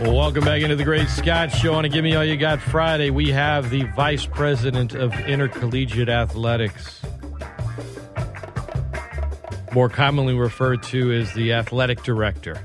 Well, 0.00 0.14
welcome 0.14 0.44
back 0.44 0.60
into 0.60 0.76
the 0.76 0.84
Great 0.84 1.08
Scott 1.08 1.50
Show 1.50 1.72
on 1.72 1.86
a 1.86 1.88
Give 1.88 2.04
Me 2.04 2.14
All 2.14 2.24
You 2.24 2.36
Got 2.36 2.60
Friday. 2.60 3.08
We 3.08 3.30
have 3.30 3.70
the 3.70 3.84
Vice 3.96 4.26
President 4.26 4.94
of 4.94 5.14
Intercollegiate 5.20 6.10
Athletics, 6.10 7.00
more 9.72 9.88
commonly 9.88 10.34
referred 10.34 10.82
to 10.84 11.12
as 11.12 11.32
the 11.32 11.54
Athletic 11.54 12.02
Director. 12.02 12.62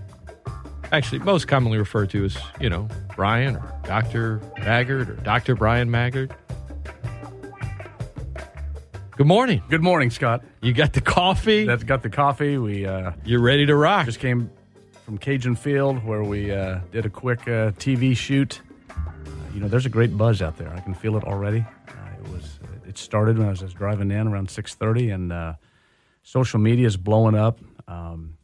Actually, 0.92 1.20
most 1.20 1.48
commonly 1.48 1.78
referred 1.78 2.10
to 2.10 2.26
as, 2.26 2.38
you 2.60 2.70
know, 2.70 2.90
Bryan 3.16 3.56
or 3.56 3.80
Dr. 3.86 4.42
Maggard 4.58 5.10
or 5.10 5.14
Dr. 5.16 5.56
Bryan 5.56 5.90
Maggard. 5.90 6.36
Good 9.16 9.28
morning. 9.28 9.64
Good 9.70 9.84
morning, 9.84 10.10
Scott. 10.10 10.44
You 10.62 10.74
got 10.74 10.92
the 10.92 11.02
coffee? 11.02 11.66
That's 11.66 11.84
got 11.86 12.04
the 12.04 12.10
coffee. 12.10 12.58
We 12.58 12.86
uh, 12.86 13.12
You're 13.24 13.42
ready 13.42 13.66
to 13.68 13.76
rock. 13.76 14.06
just 14.08 14.20
came 14.20 14.50
from 15.04 15.18
Cajun 15.18 15.56
Field 15.56 16.04
where 16.06 16.24
we 16.24 16.52
uh, 16.52 16.80
did 16.92 17.06
a 17.06 17.10
quick 17.10 17.42
uh, 17.42 17.72
TV 17.72 18.16
shoot. 18.16 18.62
Uh, 18.90 18.94
you 19.54 19.60
know, 19.60 19.68
there's 19.68 19.86
a 19.86 19.90
great 19.90 20.16
buzz 20.18 20.42
out 20.42 20.58
there. 20.58 20.70
I 20.74 20.80
can 20.80 20.94
feel 20.94 21.18
it 21.18 21.24
already. 21.24 21.66
Uh, 21.88 22.24
it 22.24 22.30
was 22.32 22.60
it 22.88 22.98
started 22.98 23.38
when 23.38 23.48
I 23.48 23.52
was 23.52 23.62
just 23.62 23.76
driving 23.76 24.12
in 24.12 24.28
around 24.28 24.50
6:30, 24.50 25.14
and 25.14 25.34
uh, 25.34 25.54
social 26.24 26.60
media 26.60 26.88
is 26.88 26.98
blowing 26.98 27.36
up. 27.36 27.60
Um, 27.88 28.38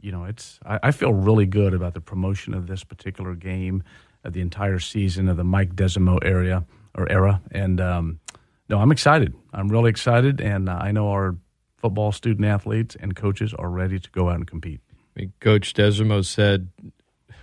you 0.00 0.12
know, 0.12 0.24
it's 0.24 0.58
I, 0.64 0.78
I 0.84 0.90
feel 0.92 1.12
really 1.12 1.46
good 1.46 1.74
about 1.74 1.94
the 1.94 2.00
promotion 2.00 2.54
of 2.54 2.66
this 2.66 2.84
particular 2.84 3.34
game, 3.34 3.82
the 4.24 4.40
entire 4.40 4.78
season 4.78 5.28
of 5.28 5.36
the 5.36 5.44
Mike 5.44 5.74
Desormeaux 5.74 6.24
area 6.24 6.64
or 6.94 7.10
era, 7.10 7.40
and 7.52 7.80
um, 7.80 8.20
no, 8.68 8.78
I'm 8.78 8.92
excited. 8.92 9.34
I'm 9.52 9.68
really 9.68 9.90
excited, 9.90 10.40
and 10.40 10.68
uh, 10.68 10.78
I 10.80 10.92
know 10.92 11.10
our 11.10 11.36
football 11.76 12.12
student 12.12 12.46
athletes 12.46 12.96
and 13.00 13.16
coaches 13.16 13.54
are 13.54 13.70
ready 13.70 13.98
to 13.98 14.10
go 14.10 14.28
out 14.28 14.36
and 14.36 14.46
compete. 14.46 14.80
I 15.16 15.20
mean, 15.20 15.32
Coach 15.40 15.74
Desormeaux 15.74 16.24
said, 16.24 16.68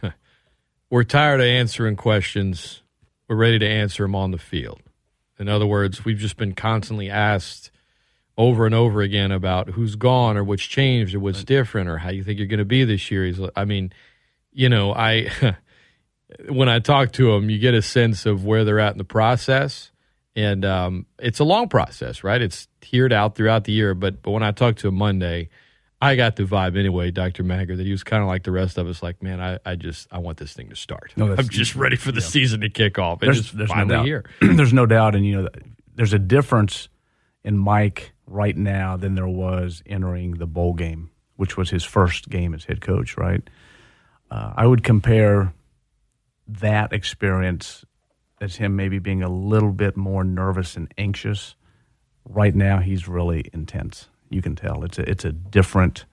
We're 0.90 1.04
tired 1.04 1.42
of 1.42 1.46
answering 1.46 1.96
questions. 1.96 2.82
We're 3.28 3.36
ready 3.36 3.60
to 3.60 3.68
answer 3.68 4.04
them 4.04 4.16
on 4.16 4.32
the 4.32 4.38
field. 4.38 4.82
In 5.40 5.50
other 5.50 5.68
words, 5.68 6.06
we've 6.06 6.18
just 6.18 6.38
been 6.38 6.54
constantly 6.54 7.10
asked 7.10 7.72
over 8.38 8.66
and 8.66 8.76
over 8.76 9.02
again 9.02 9.32
about 9.32 9.70
who's 9.70 9.96
gone 9.96 10.38
or 10.38 10.44
what's 10.44 10.64
changed 10.64 11.14
or 11.16 11.20
what's 11.20 11.44
different 11.44 11.90
or 11.90 11.98
how 11.98 12.10
you 12.10 12.24
think 12.24 12.38
you're 12.38 12.48
going 12.48 12.60
to 12.60 12.66
be 12.66 12.84
this 12.84 13.12
year. 13.12 13.26
He's, 13.26 13.40
I 13.56 13.66
mean, 13.66 13.92
you 14.52 14.70
know, 14.70 14.94
I 14.94 15.30
when 16.50 16.70
I 16.70 16.80
talk 16.80 17.14
to 17.14 17.32
them, 17.32 17.50
you 17.50 17.60
get 17.60 17.74
a 17.74 17.82
sense 17.82 18.26
of 18.26 18.46
where 18.46 18.64
they're 18.64 18.80
at 18.80 18.92
in 18.92 18.98
the 18.98 19.04
process, 19.04 19.92
and 20.36 20.64
um, 20.66 21.06
it's 21.20 21.40
a 21.40 21.44
long 21.44 21.68
process, 21.68 22.24
right? 22.24 22.42
It's 22.42 22.68
tiered 22.82 23.14
out 23.14 23.36
throughout 23.36 23.64
the 23.64 23.72
year, 23.72 23.94
but 23.94 24.22
but 24.22 24.32
when 24.32 24.44
I 24.44 24.52
talk 24.52 24.78
to 24.78 24.88
him 24.88 24.96
Monday, 24.96 25.50
I 26.00 26.16
got 26.16 26.36
the 26.36 26.44
vibe 26.44 26.78
anyway, 26.78 27.10
Doctor 27.10 27.44
Maggard, 27.44 27.78
that 27.78 27.86
he 27.86 27.92
was 27.92 28.04
kind 28.04 28.22
of 28.22 28.28
like 28.28 28.44
the 28.44 28.52
rest 28.52 28.78
of 28.78 28.88
us, 28.88 29.02
like, 29.02 29.24
man, 29.24 29.42
I, 29.42 29.58
I 29.66 29.76
just 29.76 30.08
I 30.12 30.20
want 30.20 30.38
this 30.38 30.54
thing 30.54 30.70
to 30.70 30.76
start. 30.76 31.14
No, 31.16 31.34
I'm 31.34 31.50
just 31.50 31.76
ready 31.76 31.96
for 31.96 32.12
the 32.12 32.22
season 32.22 32.62
to 32.62 32.70
kick 32.70 33.00
off. 33.00 33.24
It's 33.24 33.26
There's, 33.26 33.42
just 33.42 33.58
there's 33.58 33.76
no 33.76 33.86
doubt. 33.86 34.06
here. 34.06 34.26
there's 34.42 34.74
no 34.74 34.86
doubt, 34.86 35.16
and 35.16 35.26
you 35.26 35.42
know, 35.42 35.50
there's 35.96 36.14
a 36.14 36.20
difference 36.20 36.90
in 37.44 37.58
Mike 37.58 38.14
right 38.28 38.56
now 38.56 38.96
than 38.96 39.16
there 39.16 39.28
was 39.28 39.82
entering 39.88 40.34
the 40.34 40.46
bowl 40.46 40.74
game, 40.74 41.10
which 41.36 41.58
was 41.58 41.72
his 41.72 41.84
first 41.84 42.30
game 42.30 42.54
as 42.54 42.66
head 42.66 42.80
coach. 42.80 43.18
Right? 43.18 43.42
Uh, 44.30 44.54
I 44.56 44.68
would 44.68 44.84
compare 44.84 45.54
that 46.48 46.94
experience 46.94 47.86
as 48.40 48.58
him 48.58 48.76
maybe 48.76 49.00
being 49.00 49.24
a 49.24 49.30
little 49.30 49.74
bit 49.74 49.98
more 49.98 50.24
nervous 50.24 50.76
and 50.76 50.94
anxious. 50.96 51.56
Right 52.24 52.54
now, 52.54 52.80
he's 52.80 53.08
really 53.08 53.50
intense. 53.52 54.10
You 54.30 54.42
can 54.42 54.56
tell 54.56 54.84
it's 54.84 55.00
a 55.00 55.10
it's 55.10 55.26
a 55.26 55.32
different 55.32 56.06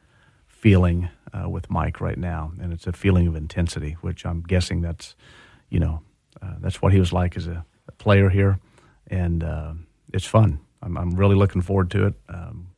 feeling 0.47 1.09
uh, 1.33 1.49
with 1.49 1.69
Mike 1.71 2.01
right 2.01 2.19
now, 2.19 2.53
and 2.61 2.73
it's 2.73 2.87
a 2.87 2.93
feeling 2.93 3.27
of 3.27 3.37
intensity, 3.37 3.97
which 4.01 4.25
I'm 4.25 4.43
guessing 4.43 4.81
that's, 4.81 5.15
you 5.69 5.81
know, 5.81 6.01
uh, 6.41 6.55
that's 6.61 6.81
what 6.81 6.93
he 6.93 7.01
was 7.01 7.13
like 7.13 7.37
as 7.37 7.47
a, 7.47 7.65
a 7.89 7.93
player 7.93 8.31
here, 8.31 8.59
and 9.09 9.43
uh, 9.45 9.73
it's 10.13 10.27
fun. 10.27 10.61
I'm, 10.83 10.97
I'm 10.97 11.11
really 11.17 11.35
looking 11.35 11.63
forward 11.63 11.91
to 11.91 12.07
it. 12.07 12.15
Um, 12.29 12.69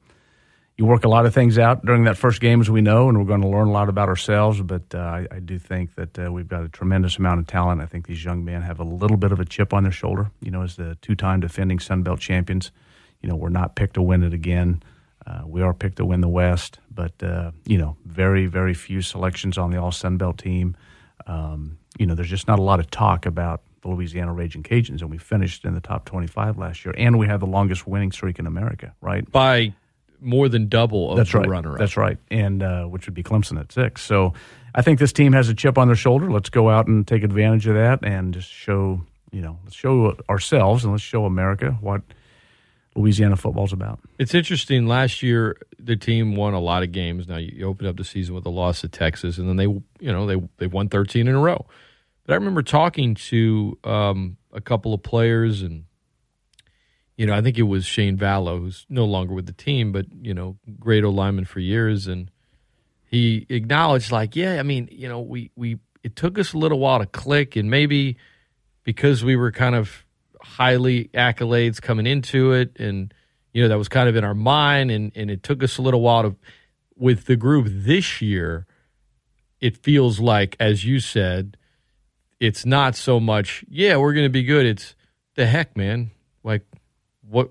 you 0.77 0.85
work 0.85 1.05
a 1.05 1.09
lot 1.09 1.25
of 1.25 1.33
things 1.33 1.59
out 1.59 1.87
during 1.87 2.05
that 2.05 2.19
first 2.19 2.41
game, 2.41 2.61
as 2.61 2.69
we 2.69 2.83
know, 2.83 3.09
and 3.09 3.19
we're 3.19 3.25
going 3.25 3.41
to 3.41 3.49
learn 3.49 3.69
a 3.69 3.73
lot 3.73 3.89
about 3.89 4.09
ourselves. 4.09 4.61
But 4.61 4.95
uh, 4.95 4.99
I, 4.99 5.27
I 5.31 5.39
do 5.39 5.59
think 5.59 5.95
that 5.95 6.19
uh, 6.19 6.31
we've 6.31 6.49
got 6.49 6.65
a 6.65 6.69
tremendous 6.69 7.17
amount 7.17 7.41
of 7.41 7.47
talent. 7.47 7.81
I 7.81 7.87
think 7.87 8.07
these 8.07 8.23
young 8.23 8.45
men 8.45 8.63
have 8.63 8.79
a 8.79 8.85
little 8.85 9.17
bit 9.17 9.33
of 9.33 9.41
a 9.41 9.45
chip 9.45 9.73
on 9.73 9.85
their 9.85 9.93
shoulder. 9.93 10.31
You 10.43 10.51
know, 10.51 10.63
as 10.63 10.77
the 10.77 10.97
two-time 11.01 11.41
defending 11.41 11.79
Sun 11.79 12.03
Belt 12.03 12.21
champions, 12.21 12.73
you 13.23 13.29
know, 13.29 13.37
we're 13.37 13.49
not 13.49 13.75
picked 13.75 13.95
to 13.95 14.03
win 14.03 14.23
it 14.23 14.35
again. 14.35 14.83
Uh, 15.27 15.43
we 15.45 15.63
are 15.63 15.75
picked 15.75 15.97
to 15.97 16.05
win 16.05 16.21
the 16.21 16.29
West, 16.29 16.79
but 16.95 17.13
uh, 17.23 17.51
you 17.65 17.79
know, 17.79 17.97
very, 18.05 18.47
very 18.47 18.75
few 18.75 19.03
selections 19.03 19.59
on 19.59 19.71
the 19.71 19.81
All 19.81 19.93
Sun 19.93 20.17
Belt 20.19 20.39
team. 20.39 20.77
Um, 21.27 21.79
you 21.99 22.07
know, 22.07 22.15
there's 22.15 22.31
just 22.31 22.47
not 22.47 22.59
a 22.59 22.63
lot 22.63 22.79
of 22.79 22.91
talk 22.91 23.27
about 23.27 23.63
the 23.83 23.89
Louisiana 23.89 24.33
Ragin' 24.33 24.63
Cajuns, 24.63 25.01
and 25.01 25.11
we 25.11 25.19
finished 25.19 25.65
in 25.65 25.75
the 25.75 25.81
top 25.81 26.05
25 26.05 26.59
last 26.59 26.85
year, 26.85 26.95
and 26.97 27.19
we 27.19 27.27
have 27.27 27.41
the 27.41 27.47
longest 27.47 27.87
winning 27.87 28.13
streak 28.13 28.39
in 28.39 28.47
America, 28.47 28.95
right? 29.01 29.31
By 29.31 29.75
more 30.21 30.49
than 30.49 30.69
double 30.69 31.11
of 31.11 31.17
That's 31.17 31.33
the 31.33 31.41
right. 31.41 31.49
runner-up. 31.49 31.79
That's 31.79 31.97
right, 31.97 32.19
and 32.31 32.63
uh, 32.63 32.85
which 32.85 33.07
would 33.07 33.15
be 33.15 33.23
Clemson 33.23 33.59
at 33.59 33.73
six. 33.73 34.03
So, 34.03 34.35
I 34.75 34.83
think 34.83 34.99
this 34.99 35.13
team 35.13 35.33
has 35.33 35.49
a 35.49 35.55
chip 35.55 35.79
on 35.79 35.89
their 35.89 35.97
shoulder. 35.97 36.31
Let's 36.31 36.51
go 36.51 36.71
out 36.71 36.87
and 36.87 37.07
take 37.07 37.25
advantage 37.25 37.67
of 37.67 37.75
that, 37.75 38.05
and 38.05 38.33
just 38.33 38.51
show 38.51 39.01
you 39.33 39.43
know, 39.43 39.59
let's 39.65 39.77
show 39.77 40.17
ourselves 40.31 40.85
and 40.85 40.93
let's 40.93 41.05
show 41.05 41.25
America 41.27 41.77
what 41.81 42.01
Louisiana 42.97 43.37
football's 43.37 43.73
about. 43.73 44.01
It's 44.19 44.35
interesting. 44.35 44.87
Last 44.87 45.23
year, 45.23 45.57
the 45.79 45.97
team 45.97 46.35
won 46.35 46.55
a 46.55 46.61
lot 46.61 46.83
of 46.83 46.93
games. 46.93 47.29
Now 47.29 47.37
you 47.37 47.67
opened 47.67 47.89
up 47.89 47.97
the 47.97 48.05
season 48.05 48.35
with 48.35 48.47
a 48.47 48.51
loss 48.51 48.81
to 48.81 48.89
Texas, 48.89 49.39
and 49.39 49.49
then 49.49 49.57
they, 49.57 49.65
you 49.65 50.13
know, 50.13 50.27
they 50.27 50.41
they 50.57 50.67
won 50.67 50.89
13 50.89 51.29
in 51.29 51.35
a 51.35 51.39
row. 51.39 51.67
But 52.25 52.33
I 52.33 52.37
remember 52.37 52.63
talking 52.63 53.15
to 53.15 53.79
um, 53.85 54.37
a 54.53 54.61
couple 54.61 54.95
of 54.95 55.03
players, 55.03 55.63
and 55.63 55.85
you 57.17 57.27
know, 57.27 57.35
I 57.35 57.43
think 57.43 57.59
it 57.59 57.63
was 57.63 57.85
Shane 57.85 58.17
Vallow, 58.17 58.59
who's 58.61 58.87
no 58.89 59.05
longer 59.05 59.35
with 59.35 59.47
the 59.47 59.53
team, 59.53 59.93
but 59.93 60.07
you 60.23 60.33
know, 60.33 60.57
great 60.81 61.05
O 61.05 61.11
lineman 61.11 61.45
for 61.45 61.61
years, 61.61 62.07
and 62.07 62.31
he 63.05 63.47
acknowledged, 63.51 64.11
like, 64.11 64.35
yeah, 64.35 64.59
I 64.59 64.63
mean, 64.63 64.89
you 64.91 65.09
know, 65.09 65.21
we 65.21 65.51
we 65.55 65.79
it 66.03 66.17
took 66.17 66.39
us 66.39 66.55
a 66.55 66.59
little 66.59 66.79
while 66.79 66.99
to 66.99 67.07
click, 67.07 67.57
and 67.57 67.71
maybe 67.71 68.17
because 68.85 69.23
we 69.23 69.37
were 69.37 69.53
kind 69.53 69.75
of 69.75 70.06
highly 70.57 71.09
accolades 71.15 71.81
coming 71.81 72.07
into 72.07 72.53
it. 72.53 72.77
And 72.79 73.13
you 73.53 73.63
know 73.63 73.69
that 73.69 73.79
was 73.79 73.89
kind 73.89 74.09
of 74.09 74.17
in 74.17 74.25
our 74.25 74.35
mind. 74.35 74.91
And 74.91 75.13
and 75.15 75.31
it 75.31 75.43
took 75.43 75.63
us 75.63 75.79
a 75.79 75.83
little 75.83 76.01
while 76.01 76.23
to 76.23 76.37
with 76.97 77.27
the 77.27 77.37
group 77.37 77.67
this 77.69 78.23
year 78.23 78.67
it 79.61 79.77
feels 79.77 80.19
like 80.21 80.57
as 80.61 80.85
you 80.85 80.99
said 81.01 81.57
it's 82.41 82.65
not 82.67 82.95
so 82.95 83.19
much 83.21 83.65
yeah 83.69 83.97
we're 83.97 84.13
going 84.13 84.25
to 84.27 84.31
be 84.31 84.43
good. 84.45 84.65
It's 84.67 84.95
the 85.35 85.47
heck 85.47 85.77
man. 85.77 86.11
Like 86.43 86.63
what 87.29 87.51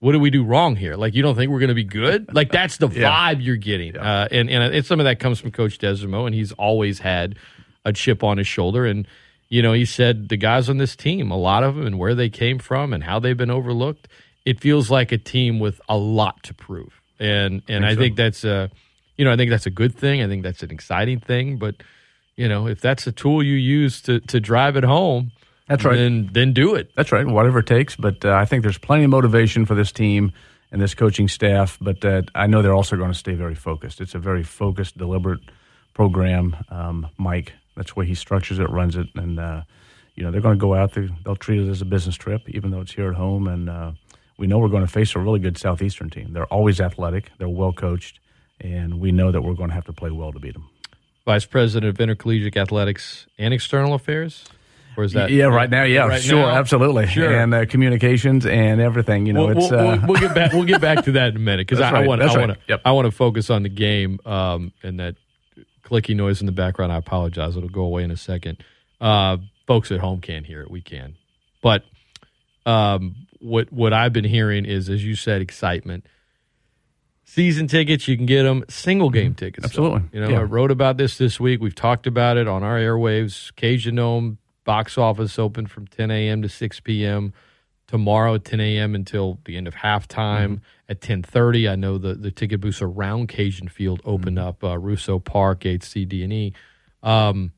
what 0.00 0.12
do 0.12 0.18
we 0.20 0.30
do 0.30 0.44
wrong 0.44 0.76
here? 0.76 0.94
Like 0.96 1.14
you 1.14 1.22
don't 1.22 1.34
think 1.34 1.50
we're 1.50 1.58
going 1.58 1.68
to 1.68 1.74
be 1.74 1.84
good? 1.84 2.32
Like 2.34 2.52
that's 2.52 2.76
the 2.76 2.88
Yeah. 2.92 3.10
vibe 3.10 3.42
you're 3.44 3.56
getting. 3.56 3.96
Uh, 3.96 4.28
and 4.30 4.48
and 4.48 4.74
and 4.74 4.86
some 4.86 5.00
of 5.00 5.04
that 5.04 5.18
comes 5.18 5.40
from 5.40 5.50
coach 5.50 5.78
Desormeaux 5.78 6.26
and 6.26 6.34
he's 6.34 6.52
always 6.52 6.98
had 7.00 7.36
a 7.84 7.92
chip 7.92 8.22
on 8.22 8.38
his 8.38 8.46
shoulder. 8.46 8.84
And 8.86 9.06
you 9.48 9.62
know, 9.62 9.72
he 9.72 9.84
said 9.84 10.28
the 10.28 10.36
guys 10.36 10.68
on 10.68 10.78
this 10.78 10.94
team, 10.96 11.30
a 11.30 11.36
lot 11.36 11.64
of 11.64 11.74
them, 11.74 11.86
and 11.86 11.98
where 11.98 12.14
they 12.14 12.28
came 12.28 12.58
from 12.58 12.92
and 12.92 13.02
how 13.04 13.18
they've 13.18 13.36
been 13.36 13.50
overlooked. 13.50 14.08
It 14.44 14.60
feels 14.60 14.90
like 14.90 15.12
a 15.12 15.18
team 15.18 15.58
with 15.58 15.80
a 15.88 15.96
lot 15.96 16.42
to 16.44 16.54
prove, 16.54 17.00
and 17.18 17.62
and 17.68 17.84
I 17.84 17.94
think 17.96 18.16
that's 18.16 18.44
a, 18.44 18.70
you 19.16 19.24
know, 19.24 19.32
I 19.32 19.36
think 19.36 19.50
that's 19.50 19.66
a 19.66 19.70
good 19.70 19.94
thing. 19.94 20.22
I 20.22 20.28
think 20.28 20.42
that's 20.42 20.62
an 20.62 20.70
exciting 20.70 21.20
thing. 21.20 21.58
But 21.58 21.76
you 22.36 22.48
know, 22.48 22.66
if 22.66 22.80
that's 22.80 23.06
a 23.06 23.12
tool 23.12 23.42
you 23.42 23.54
use 23.54 24.00
to 24.02 24.20
to 24.20 24.40
drive 24.40 24.76
it 24.76 24.84
home, 24.84 25.32
That's 25.68 25.84
right. 25.84 25.96
Then 25.96 26.30
then 26.32 26.52
do 26.54 26.74
it. 26.76 26.90
That's 26.96 27.12
right, 27.12 27.26
whatever 27.26 27.58
it 27.58 27.66
takes. 27.66 27.94
But 27.96 28.24
uh, 28.24 28.32
I 28.32 28.46
think 28.46 28.62
there's 28.62 28.78
plenty 28.78 29.04
of 29.04 29.10
motivation 29.10 29.66
for 29.66 29.74
this 29.74 29.92
team 29.92 30.32
and 30.72 30.80
this 30.80 30.94
coaching 30.94 31.28
staff. 31.28 31.76
But 31.80 32.04
uh, 32.04 32.22
I 32.34 32.46
know 32.46 32.62
they're 32.62 32.74
also 32.74 32.96
going 32.96 33.12
to 33.12 33.18
stay 33.18 33.34
very 33.34 33.54
focused. 33.54 34.00
It's 34.00 34.14
a 34.14 34.18
very 34.18 34.42
focused, 34.44 34.96
deliberate 34.96 35.40
program. 35.94 36.56
Um, 36.70 37.08
Mike, 37.18 37.52
that's 37.78 37.94
the 37.94 38.00
way 38.00 38.06
he 38.06 38.14
structures 38.14 38.58
it, 38.58 38.68
runs 38.68 38.96
it, 38.96 39.06
and 39.14 39.38
uh, 39.40 39.62
you 40.16 40.22
know 40.24 40.30
they're 40.30 40.40
going 40.40 40.56
to 40.58 40.60
go 40.60 40.74
out 40.74 40.92
there. 40.92 41.08
They'll 41.24 41.36
treat 41.36 41.60
it 41.60 41.70
as 41.70 41.80
a 41.80 41.84
business 41.86 42.16
trip, 42.16 42.42
even 42.48 42.70
though 42.72 42.80
it's 42.80 42.92
here 42.92 43.08
at 43.08 43.14
home. 43.16 43.46
And 43.46 43.70
uh, 43.70 43.92
we 44.36 44.46
know 44.46 44.58
we're 44.58 44.68
going 44.68 44.84
to 44.84 44.92
face 44.92 45.14
a 45.14 45.18
really 45.20 45.38
good 45.38 45.56
southeastern 45.56 46.10
team. 46.10 46.32
They're 46.32 46.46
always 46.52 46.80
athletic. 46.80 47.30
They're 47.38 47.48
well 47.48 47.72
coached, 47.72 48.18
and 48.60 49.00
we 49.00 49.12
know 49.12 49.30
that 49.32 49.42
we're 49.42 49.54
going 49.54 49.70
to 49.70 49.74
have 49.74 49.86
to 49.86 49.92
play 49.92 50.10
well 50.10 50.32
to 50.32 50.40
beat 50.40 50.54
them. 50.54 50.68
Vice 51.24 51.44
President 51.46 51.88
of 51.88 52.00
Intercollegiate 52.00 52.56
Athletics 52.56 53.26
and 53.38 53.54
External 53.54 53.94
Affairs, 53.94 54.44
or 54.96 55.04
is 55.04 55.12
that 55.12 55.30
yeah, 55.30 55.44
right 55.44 55.70
now, 55.70 55.84
yeah, 55.84 56.06
right 56.06 56.22
sure, 56.22 56.38
now? 56.40 56.48
absolutely, 56.56 57.06
Sure. 57.06 57.30
and 57.30 57.54
uh, 57.54 57.66
communications 57.66 58.46
and 58.46 58.80
everything. 58.80 59.26
You 59.26 59.34
know, 59.34 59.46
we'll, 59.46 59.58
it's 59.58 59.70
we'll, 59.70 59.80
uh, 59.80 59.96
we'll, 59.98 60.06
we'll 60.08 60.20
get 60.20 60.34
back. 60.34 60.52
We'll 60.52 60.64
get 60.64 60.80
back 60.80 61.04
to 61.04 61.12
that 61.12 61.28
in 61.28 61.36
a 61.36 61.38
minute 61.38 61.66
because 61.68 61.80
I 61.80 62.02
want. 62.06 62.20
that's 62.22 62.34
I 62.34 62.38
want 62.38 62.52
to. 62.54 62.58
Yep. 62.68 62.80
I 62.84 62.92
want 62.92 63.06
to 63.06 63.12
focus 63.12 63.50
on 63.50 63.62
the 63.62 63.68
game 63.68 64.18
um, 64.24 64.72
and 64.82 64.98
that 65.00 65.16
clicky 65.88 66.14
noise 66.14 66.40
in 66.40 66.46
the 66.46 66.52
background. 66.52 66.92
I 66.92 66.96
apologize. 66.96 67.56
It'll 67.56 67.68
go 67.68 67.82
away 67.82 68.02
in 68.04 68.10
a 68.10 68.16
second. 68.16 68.62
Uh, 69.00 69.38
folks 69.66 69.90
at 69.90 70.00
home 70.00 70.20
can't 70.20 70.44
hear 70.46 70.60
it. 70.62 70.70
We 70.70 70.80
can, 70.82 71.14
but 71.62 71.84
um, 72.66 73.14
what 73.40 73.72
what 73.72 73.92
I've 73.92 74.12
been 74.12 74.24
hearing 74.24 74.64
is, 74.64 74.88
as 74.90 75.04
you 75.04 75.14
said, 75.14 75.40
excitement. 75.40 76.04
season 77.24 77.66
tickets, 77.68 78.08
you 78.08 78.16
can 78.16 78.26
get 78.26 78.42
them. 78.42 78.64
Single 78.68 79.10
game 79.10 79.34
tickets, 79.34 79.62
though. 79.74 79.94
Absolutely. 79.94 80.08
You 80.18 80.20
know, 80.24 80.30
Yeah. 80.30 80.40
I 80.40 80.42
wrote 80.42 80.70
about 80.70 80.96
this 80.96 81.18
this 81.18 81.38
week. 81.38 81.60
We've 81.60 81.74
talked 81.74 82.06
about 82.06 82.36
it 82.36 82.48
on 82.48 82.62
our 82.62 82.76
airwaves. 82.78 83.54
Cajun 83.56 83.94
Dome 83.96 84.38
box 84.64 84.98
office 84.98 85.38
open 85.38 85.66
from 85.66 85.86
10 85.86 86.10
a.m. 86.10 86.42
to 86.42 86.48
6 86.48 86.80
p.m. 86.80 87.32
Tomorrow 87.88 88.34
at 88.34 88.44
10 88.44 88.60
a.m. 88.60 88.94
until 88.94 89.40
the 89.44 89.56
end 89.56 89.66
of 89.66 89.74
halftime. 89.74 90.60
At 90.90 91.00
10:30, 91.00 91.70
I 91.70 91.74
know 91.74 91.98
the 91.98 92.14
the 92.14 92.30
ticket 92.30 92.60
booths 92.60 92.80
around 92.80 93.28
Cajun 93.28 93.68
Field 93.68 94.00
open 94.04 94.38
up. 94.38 94.62
Uh, 94.62 94.78
Russo 94.78 95.18
Park, 95.18 95.60
Gate 95.60 95.82
C, 95.82 96.04
D, 96.04 96.22
and 96.22 96.32
E. 96.32 96.52
Um, 97.02 97.52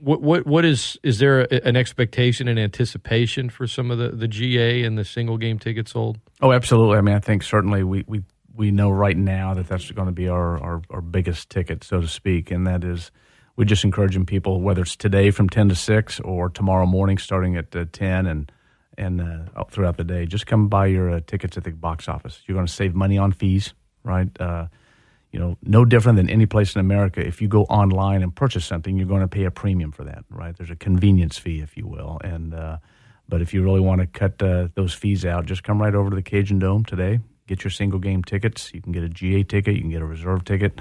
what 0.00 0.22
what 0.22 0.46
what 0.46 0.64
is 0.64 0.98
is 1.02 1.18
there 1.18 1.42
a, 1.42 1.66
an 1.66 1.76
expectation 1.76 2.48
and 2.48 2.58
anticipation 2.58 3.50
for 3.50 3.66
some 3.66 3.90
of 3.90 3.98
the 3.98 4.08
the 4.08 4.28
GA 4.28 4.82
and 4.82 4.96
the 4.96 5.04
single 5.04 5.36
game 5.36 5.58
tickets 5.58 5.92
sold? 5.92 6.18
Oh, 6.40 6.52
absolutely. 6.52 6.96
I 6.96 7.00
mean, 7.02 7.14
I 7.14 7.20
think 7.20 7.42
certainly 7.42 7.84
we 7.84 8.04
we, 8.06 8.22
we 8.54 8.70
know 8.70 8.90
right 8.90 9.16
now 9.16 9.54
that 9.54 9.68
that's 9.68 9.90
going 9.90 10.06
to 10.06 10.12
be 10.12 10.28
our, 10.28 10.58
our, 10.58 10.82
our 10.90 11.00
biggest 11.00 11.50
ticket, 11.50 11.84
so 11.84 12.00
to 12.00 12.08
speak, 12.08 12.50
and 12.50 12.66
that 12.66 12.84
is 12.84 13.10
we're 13.56 13.64
just 13.64 13.84
encouraging 13.84 14.26
people, 14.26 14.60
whether 14.60 14.82
it's 14.82 14.96
today 14.96 15.30
from 15.30 15.48
ten 15.48 15.68
to 15.68 15.74
six 15.74 16.18
or 16.20 16.48
tomorrow 16.48 16.86
morning 16.86 17.18
starting 17.18 17.56
at 17.56 17.74
uh, 17.76 17.84
ten 17.92 18.26
and 18.26 18.50
and 19.00 19.20
uh, 19.20 19.64
throughout 19.70 19.96
the 19.96 20.04
day, 20.04 20.26
just 20.26 20.46
come 20.46 20.68
buy 20.68 20.86
your 20.86 21.10
uh, 21.10 21.20
tickets 21.26 21.56
at 21.56 21.64
the 21.64 21.70
box 21.70 22.08
office. 22.08 22.42
You're 22.46 22.54
going 22.54 22.66
to 22.66 22.72
save 22.72 22.94
money 22.94 23.16
on 23.16 23.32
fees, 23.32 23.72
right? 24.04 24.28
Uh, 24.38 24.66
you 25.32 25.40
know, 25.40 25.56
no 25.62 25.84
different 25.84 26.16
than 26.16 26.28
any 26.28 26.44
place 26.44 26.74
in 26.74 26.80
America. 26.80 27.26
If 27.26 27.40
you 27.40 27.48
go 27.48 27.62
online 27.64 28.22
and 28.22 28.34
purchase 28.34 28.64
something, 28.64 28.98
you're 28.98 29.08
going 29.08 29.22
to 29.22 29.28
pay 29.28 29.44
a 29.44 29.50
premium 29.50 29.90
for 29.90 30.04
that, 30.04 30.24
right? 30.28 30.54
There's 30.56 30.70
a 30.70 30.76
convenience 30.76 31.38
fee, 31.38 31.60
if 31.60 31.76
you 31.76 31.86
will, 31.86 32.20
and 32.22 32.52
uh, 32.52 32.78
but 33.28 33.40
if 33.40 33.54
you 33.54 33.62
really 33.62 33.80
want 33.80 34.00
to 34.00 34.06
cut 34.06 34.42
uh, 34.42 34.68
those 34.74 34.92
fees 34.92 35.24
out, 35.24 35.46
just 35.46 35.62
come 35.62 35.80
right 35.80 35.94
over 35.94 36.10
to 36.10 36.16
the 36.16 36.22
Cajun 36.22 36.58
Dome 36.58 36.84
today. 36.84 37.20
Get 37.46 37.64
your 37.64 37.70
single 37.70 38.00
game 38.00 38.22
tickets. 38.22 38.70
You 38.74 38.82
can 38.82 38.92
get 38.92 39.02
a 39.02 39.08
GA 39.08 39.44
ticket. 39.44 39.76
You 39.76 39.80
can 39.80 39.90
get 39.90 40.02
a 40.02 40.06
reserve 40.06 40.44
ticket. 40.44 40.80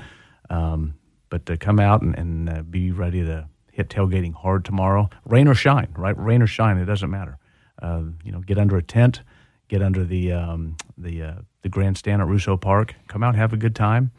Um, 0.49 0.95
but 1.29 1.49
uh, 1.49 1.57
come 1.59 1.79
out 1.79 2.01
and, 2.01 2.17
and 2.17 2.71
be 2.71 2.91
ready 2.91 3.23
to 3.23 3.47
hit 3.71 3.89
tailgating 3.89 4.33
hard 4.33 4.65
tomorrow, 4.65 5.09
rain 5.25 5.47
or 5.47 5.53
shine, 5.53 5.93
right? 5.95 6.17
Rain 6.17 6.41
or 6.41 6.47
shine, 6.47 6.77
it 6.77 6.85
doesn't 6.85 7.09
matter. 7.09 7.37
Uh, 7.81 8.03
you 8.23 8.31
know, 8.31 8.39
get 8.39 8.57
under 8.57 8.77
a 8.77 8.81
tent, 8.83 9.21
get 9.67 9.81
under 9.81 10.03
the 10.03 10.31
um, 10.33 10.75
the 10.97 11.21
uh, 11.23 11.33
the 11.61 11.69
grandstand 11.69 12.21
at 12.21 12.27
Russo 12.27 12.57
Park. 12.57 12.95
Come 13.07 13.23
out, 13.23 13.35
have 13.35 13.53
a 13.53 13.57
good 13.57 13.75
time, 13.75 14.11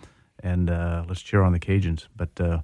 and 0.43 0.71
uh, 0.71 1.05
let's 1.09 1.21
cheer 1.23 1.43
on 1.43 1.53
the 1.53 1.59
Cajuns. 1.61 2.07
But 2.17 2.41
uh, 2.41 2.63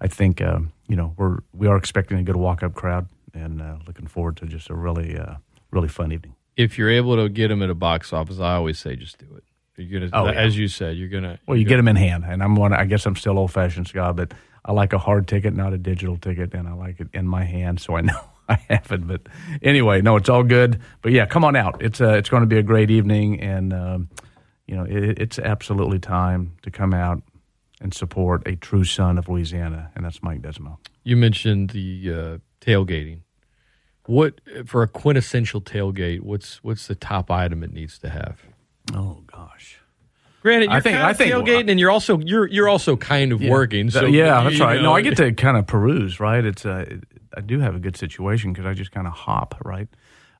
I 0.00 0.06
think 0.08 0.40
um, 0.40 0.72
you 0.88 0.96
know 0.96 1.14
we're 1.16 1.38
we 1.52 1.66
are 1.66 1.76
expecting 1.76 2.18
a 2.18 2.22
good 2.22 2.36
walk 2.36 2.62
up 2.62 2.74
crowd, 2.74 3.08
and 3.34 3.60
uh, 3.60 3.76
looking 3.86 4.06
forward 4.06 4.36
to 4.38 4.46
just 4.46 4.70
a 4.70 4.74
really 4.74 5.18
uh, 5.18 5.34
really 5.70 5.88
fun 5.88 6.12
evening. 6.12 6.34
If 6.56 6.78
you're 6.78 6.90
able 6.90 7.16
to 7.16 7.28
get 7.28 7.48
them 7.48 7.62
at 7.62 7.68
a 7.70 7.74
box 7.74 8.12
office, 8.12 8.38
I 8.40 8.54
always 8.54 8.78
say 8.78 8.96
just 8.96 9.18
do 9.18 9.26
it. 9.36 9.44
You're 9.78 10.00
gonna, 10.00 10.10
Oh, 10.14 10.24
yeah. 10.32 10.40
as 10.40 10.56
you 10.56 10.68
said, 10.68 10.96
you're 10.96 11.08
gonna. 11.10 11.38
Well, 11.46 11.56
you 11.56 11.62
you're 11.62 11.68
get 11.68 11.76
them 11.76 11.88
in 11.88 11.96
hand, 11.96 12.24
and 12.26 12.42
I'm 12.42 12.56
one. 12.56 12.72
I 12.72 12.86
guess 12.86 13.04
I'm 13.04 13.14
still 13.16 13.38
old 13.38 13.52
fashioned, 13.52 13.88
Scott, 13.88 14.16
but 14.16 14.32
I 14.64 14.72
like 14.72 14.94
a 14.94 14.98
hard 14.98 15.28
ticket, 15.28 15.54
not 15.54 15.74
a 15.74 15.78
digital 15.78 16.16
ticket, 16.16 16.54
and 16.54 16.66
I 16.66 16.72
like 16.72 16.98
it 17.00 17.08
in 17.12 17.26
my 17.26 17.44
hand, 17.44 17.78
so 17.80 17.94
I 17.96 18.00
know 18.00 18.18
I 18.48 18.58
haven't, 18.68 19.06
But 19.06 19.22
anyway, 19.62 20.02
no, 20.02 20.16
it's 20.16 20.28
all 20.28 20.44
good. 20.44 20.80
But 21.02 21.12
yeah, 21.12 21.26
come 21.26 21.44
on 21.44 21.56
out. 21.56 21.82
It's 21.82 22.00
uh, 22.00 22.12
it's 22.12 22.28
going 22.28 22.42
to 22.42 22.46
be 22.46 22.58
a 22.58 22.62
great 22.62 22.90
evening, 22.90 23.40
and 23.40 23.72
um, 23.72 24.08
you 24.66 24.76
know 24.76 24.84
it, 24.84 25.18
it's 25.18 25.38
absolutely 25.38 25.98
time 25.98 26.56
to 26.62 26.70
come 26.70 26.94
out 26.94 27.22
and 27.80 27.92
support 27.92 28.46
a 28.46 28.56
true 28.56 28.84
son 28.84 29.18
of 29.18 29.28
Louisiana, 29.28 29.90
and 29.94 30.04
that's 30.04 30.22
Mike 30.22 30.42
Desormeaux. 30.42 30.78
You 31.02 31.16
mentioned 31.16 31.70
the 31.70 32.12
uh, 32.12 32.38
tailgating. 32.60 33.20
What 34.06 34.40
for 34.64 34.82
a 34.82 34.88
quintessential 34.88 35.60
tailgate? 35.60 36.20
What's 36.20 36.62
what's 36.62 36.86
the 36.86 36.94
top 36.94 37.30
item 37.30 37.64
it 37.64 37.72
needs 37.72 37.98
to 37.98 38.10
have? 38.10 38.42
Oh 38.94 39.22
gosh. 39.26 39.80
Granted, 40.46 40.66
you're 40.66 40.74
I 40.74 40.80
think- 40.80 40.94
kind 40.94 41.06
I 41.06 41.10
of 41.10 41.16
think- 41.16 41.32
tailgating, 41.34 41.70
and 41.72 41.80
you're 41.80 41.90
also 41.90 42.20
you're 42.20 42.46
you're 42.46 42.68
also 42.68 42.96
kind 42.96 43.32
of 43.32 43.40
working. 43.42 43.90
So 43.90 44.06
yeah, 44.06 44.44
that's 44.44 44.60
right. 44.60 44.76
know, 44.76 44.82
No, 44.82 44.92
I 44.94 45.00
get 45.00 45.16
to 45.16 45.32
kind 45.32 45.56
of 45.56 45.66
peruse, 45.66 46.20
right? 46.20 46.44
It's 46.44 46.64
uh, 46.64 46.84
I 47.36 47.40
do 47.40 47.58
have 47.58 47.74
a 47.74 47.80
good 47.80 47.96
situation 47.96 48.52
because 48.52 48.64
I 48.64 48.72
just 48.72 48.92
kind 48.92 49.08
of 49.08 49.12
hop, 49.12 49.60
right? 49.64 49.88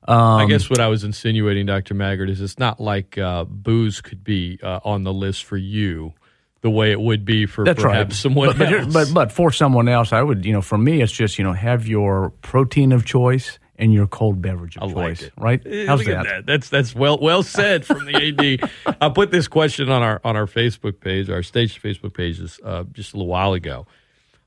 Um, 0.07 0.17
I 0.17 0.45
guess 0.45 0.69
what 0.69 0.79
I 0.79 0.87
was 0.87 1.03
insinuating, 1.03 1.65
Doctor 1.65 1.93
Maggard, 1.93 2.29
is 2.29 2.39
it's 2.39 2.57
not 2.57 2.79
like 2.79 3.17
uh, 3.17 3.43
booze 3.43 3.99
could 3.99 4.23
be 4.23 4.57
uh, 4.63 4.79
on 4.85 5.03
the 5.03 5.11
list 5.11 5.43
for 5.43 5.57
you 5.57 6.13
the 6.61 6.69
way 6.69 6.91
it 6.93 7.01
would 7.01 7.25
be 7.25 7.45
for 7.45 7.65
That's 7.65 7.83
perhaps 7.83 8.11
right. 8.11 8.13
someone 8.13 8.47
but, 8.47 8.57
but, 8.59 8.73
else. 8.73 8.93
but 8.93 9.13
but 9.13 9.31
for 9.33 9.51
someone 9.51 9.89
else, 9.89 10.13
I 10.13 10.23
would 10.23 10.45
you 10.45 10.53
know 10.53 10.61
for 10.61 10.77
me 10.77 11.01
it's 11.01 11.11
just 11.11 11.37
you 11.37 11.43
know 11.43 11.51
have 11.51 11.85
your 11.85 12.29
protein 12.41 12.93
of 12.93 13.03
choice 13.03 13.59
and 13.77 13.93
your 13.93 14.07
cold 14.07 14.41
beverage 14.41 14.77
of 14.77 14.83
I 14.91 14.93
like 14.93 15.17
choice, 15.17 15.21
it. 15.27 15.33
right? 15.37 15.61
How's 15.87 15.99
look 15.99 16.07
at 16.07 16.23
that? 16.25 16.45
That's 16.45 16.69
that's 16.69 16.95
well 16.95 17.17
well 17.21 17.43
said 17.43 17.85
from 17.85 18.05
the 18.05 18.61
AD. 18.65 18.95
I 19.01 19.09
put 19.09 19.31
this 19.31 19.47
question 19.47 19.89
on 19.89 20.01
our 20.03 20.19
on 20.23 20.35
our 20.35 20.45
Facebook 20.47 20.99
page, 20.99 21.29
our 21.29 21.43
stage 21.43 21.81
Facebook 21.81 22.13
pages, 22.15 22.59
uh, 22.63 22.83
just 22.91 23.13
a 23.13 23.17
little 23.17 23.27
while 23.29 23.53
ago. 23.53 23.85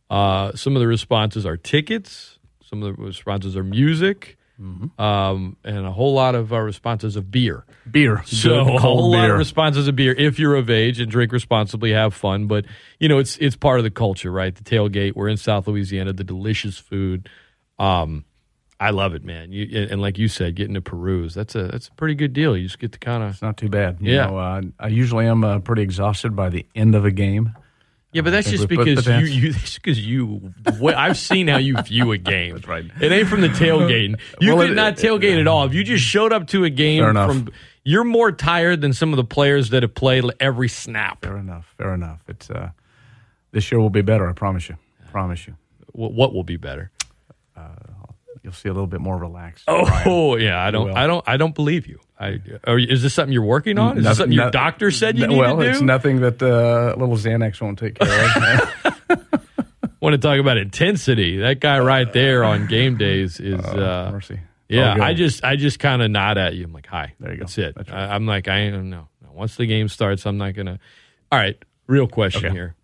Uh, 0.09 0.53
some 0.57 0.75
of 0.77 0.81
the 0.81 0.87
responses 0.89 1.47
are 1.47 1.57
tickets. 1.57 2.39
Some 2.65 2.83
of 2.83 2.97
the 2.97 3.03
responses 3.03 3.57
are 3.57 3.65
music, 3.65 4.37
Mm-hmm. 4.61 5.01
um, 5.01 5.57
and 5.65 5.87
a 5.87 5.91
whole 5.91 6.13
lot 6.13 6.35
of 6.35 6.53
uh, 6.53 6.59
responses 6.61 7.17
of 7.17 7.31
beer. 7.31 7.65
Beer, 7.91 8.23
So 8.27 8.63
good 8.67 8.75
a 8.75 8.79
whole 8.79 9.11
lot 9.11 9.31
of 9.31 9.39
responses 9.39 9.89
of 9.89 9.97
beer 9.97 10.13
if 10.13 10.39
you're 10.39 10.55
of 10.55 10.69
age 10.69 11.01
and 11.01 11.11
drink 11.11 11.33
responsibly, 11.33 11.93
have 11.93 12.13
fun. 12.13 12.47
But 12.47 12.67
you 12.99 13.09
know, 13.09 13.17
it's 13.19 13.39
it's 13.39 13.57
part 13.57 13.81
of 13.81 13.85
the 13.85 13.91
culture, 13.91 14.31
right? 14.31 14.55
The 14.55 14.63
tailgate. 14.63 15.15
We're 15.17 15.29
in 15.29 15.39
South 15.39 15.67
Louisiana. 15.67 16.13
The 16.13 16.25
delicious 16.25 16.77
food. 16.77 17.29
Um, 17.79 18.27
I 18.83 18.91
love 18.91 19.15
it, 19.15 19.23
man. 19.25 19.53
You, 19.53 19.89
and 19.91 20.01
like 20.01 20.17
you 20.17 20.27
said, 20.27 20.55
getting 20.57 20.73
to 20.75 20.81
peruse 20.81 21.35
that's 21.35 21.55
a 21.55 21.65
that's 21.69 21.89
a 21.89 21.93
pretty 21.93 22.15
good 22.15 22.33
deal. 22.33 22.57
You 22.57 22.65
just 22.65 22.79
get 22.79 22.93
to 22.93 22.99
kind 22.99 23.23
of 23.23 23.31
It's 23.33 23.43
not 23.43 23.59
too 23.59 23.69
bad. 23.69 23.99
You 24.01 24.15
Yeah. 24.15 24.27
know, 24.27 24.39
uh, 24.39 24.63
I 24.81 24.89
usually 24.89 25.27
am 25.27 25.45
uh, 25.45 25.59
pretty 25.59 25.83
exhausted 25.83 26.35
by 26.35 26.49
the 26.49 26.65
end 26.75 26.95
of 26.95 27.05
a 27.05 27.11
game. 27.11 27.53
yeah, 28.13 28.23
but 28.23 28.31
that's 28.31 28.51
just 28.51 28.69
because 28.69 29.07
you, 29.07 29.19
you 29.19 29.53
that's 29.53 29.75
because 29.75 30.05
you. 30.05 30.55
What, 30.79 30.95
I've 30.95 31.19
seen 31.19 31.47
how 31.49 31.59
you 31.59 31.77
view 31.83 32.11
a 32.13 32.17
game. 32.19 32.55
That's 32.55 32.67
right. 32.67 32.85
It 33.03 33.13
ain't 33.13 33.29
from 33.29 33.43
the 33.43 33.49
tailgating. 33.49 34.19
You 34.41 34.55
Well, 34.57 34.63
could 34.65 34.73
it- 34.73 34.77
not 34.77 34.97
tailgate 34.97 35.39
at 35.39 35.47
all. 35.47 35.67
If 35.67 35.75
you 35.75 35.85
just 35.85 36.03
showed 36.05 36.33
up 36.33 36.47
to 36.49 36.65
a 36.65 36.71
game 36.71 37.05
from, 37.13 37.51
you're 37.85 38.05
more 38.05 38.33
tired 38.33 38.81
than 38.81 38.95
some 38.95 39.13
of 39.13 39.19
the 39.19 39.25
players 39.25 39.71
that 39.71 39.83
have 39.83 39.95
played 39.95 40.25
every 40.41 40.69
snap. 40.69 41.23
Fair 41.23 41.37
enough. 41.37 41.75
Fair 41.77 41.93
enough. 41.93 42.21
It's 42.29 42.49
uh, 42.51 42.71
this 43.53 43.71
year 43.71 43.79
will 43.79 43.91
be 43.91 44.01
better. 44.03 44.27
I 44.27 44.33
promise 44.33 44.71
you. 44.71 44.77
Promise 45.13 45.47
you. 45.47 45.55
What, 45.93 46.13
what 46.15 46.33
will 46.33 46.45
be 46.45 46.57
better? 46.57 46.91
You'll 48.43 48.53
see 48.55 48.69
a 48.69 48.73
little 48.73 48.87
bit 48.87 49.01
more 49.01 49.19
relaxed. 49.19 49.67
Bryan. 49.67 50.03
Oh 50.07 50.37
yeah, 50.37 50.61
I 50.63 50.71
don't. 50.71 50.97
I 50.97 51.07
don't, 51.07 51.25
I 51.29 51.37
don't 51.37 51.55
believe 51.55 51.87
you. 51.87 52.01
I 52.19 52.41
are, 52.67 52.79
is 52.79 53.03
this 53.03 53.15
something 53.15 53.33
you're 53.33 53.43
working 53.43 53.79
on? 53.79 53.99
Is 53.99 54.05
this 54.05 54.17
something 54.17 54.33
your 54.33 54.47
no- 54.47 54.51
doctor 54.51 54.91
said 54.91 55.19
you 55.19 55.27
no- 55.27 55.33
need 55.33 55.39
well, 55.39 55.57
to 55.57 55.63
do? 55.63 55.67
Well, 55.67 55.71
it's 55.71 55.83
nothing 55.83 56.21
that 56.21 56.43
uh, 56.43 56.95
little 56.99 57.17
Xanax 57.17 57.61
won't 57.61 57.79
take 57.79 57.99
care 57.99 58.25
of. 58.25 59.21
Want 60.01 60.15
to 60.15 60.19
talk 60.19 60.39
about 60.39 60.57
intensity? 60.57 61.39
That 61.39 61.61
guy 61.61 61.79
right 61.81 62.11
there 62.11 62.43
on 62.43 62.67
game 62.67 62.97
days 62.97 63.39
is. 63.39 63.61
Uh, 63.63 64.09
Mercy. 64.11 64.41
yeah, 64.67 64.95
good. 64.95 65.03
I 65.03 65.13
just, 65.13 65.45
I 65.45 65.57
just 65.57 65.79
kind 65.79 66.01
of 66.01 66.11
nod 66.11 66.39
at 66.39 66.55
you. 66.55 66.65
I'm 66.65 66.73
like, 66.73 66.87
hi. 66.87 67.13
There 67.21 67.33
you 67.33 67.37
go. 67.37 67.41
That's 67.43 67.59
it. 67.59 67.75
That's 67.75 67.91
I, 67.91 68.15
I'm 68.15 68.25
like, 68.25 68.49
I 68.49 68.71
don't 68.71 68.89
know. 68.89 69.09
Once 69.33 69.57
the 69.57 69.67
game 69.67 69.89
starts, 69.89 70.25
I'm 70.27 70.39
not 70.39 70.55
gonna. 70.55 70.79
All 71.31 71.39
right, 71.39 71.63
real 71.87 72.07
question 72.07 72.47
Okay. 72.47 72.55
here, 72.55 72.75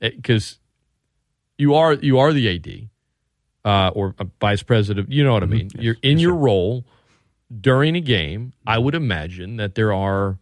because 0.00 0.58
you 1.58 1.74
are 1.74 1.94
you 1.94 2.18
are 2.18 2.32
the 2.32 2.48
AD 2.56 2.88
uh, 3.64 3.90
or 3.94 4.14
a 4.18 4.26
vice 4.40 4.62
president. 4.62 5.10
You 5.10 5.24
know 5.24 5.32
what 5.32 5.42
I 5.42 5.46
mean. 5.46 5.70
You're 5.78 5.96
in 6.02 6.18
your 6.18 6.34
role 6.34 6.84
during 7.60 7.96
a 7.96 8.00
game. 8.00 8.52
I 8.66 8.78
would 8.78 8.94
imagine 8.94 9.56
that 9.56 9.74
there 9.74 9.92
are 9.92 10.38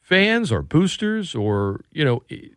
fans 0.00 0.52
or 0.52 0.62
boosters 0.62 1.34
or 1.34 1.80
you 1.92 2.04
know 2.04 2.22
i- 2.30 2.50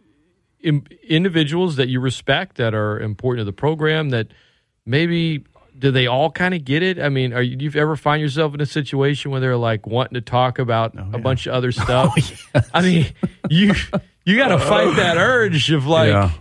im- 0.61 0.85
individuals 1.07 1.75
that 1.77 1.87
you 1.89 1.99
respect 1.99 2.57
that 2.57 2.73
are 2.73 2.99
important 2.99 3.41
to 3.41 3.45
the 3.45 3.53
program 3.53 4.09
that 4.09 4.27
maybe 4.85 5.43
do 5.77 5.91
they 5.91 6.07
all 6.07 6.29
kind 6.29 6.53
of 6.53 6.65
get 6.65 6.83
it? 6.83 6.99
I 6.99 7.07
mean, 7.07 7.31
are 7.31 7.41
you, 7.41 7.55
do 7.55 7.63
you 7.63 7.71
ever 7.79 7.95
find 7.95 8.21
yourself 8.21 8.53
in 8.53 8.59
a 8.59 8.65
situation 8.65 9.31
where 9.31 9.39
they're 9.39 9.55
like 9.55 9.87
wanting 9.87 10.15
to 10.15 10.21
talk 10.21 10.59
about 10.59 10.93
a 11.13 11.17
bunch 11.17 11.47
of 11.47 11.53
other 11.53 11.71
stuff? 11.83 12.13
I 12.73 12.81
mean, 12.81 13.05
you 13.49 13.73
you 14.25 14.35
got 14.37 14.49
to 14.49 14.59
fight 14.59 14.97
that 14.97 15.15
urge 15.17 15.71
of 15.71 15.85
like, 15.87 16.09
yeah. 16.09 16.31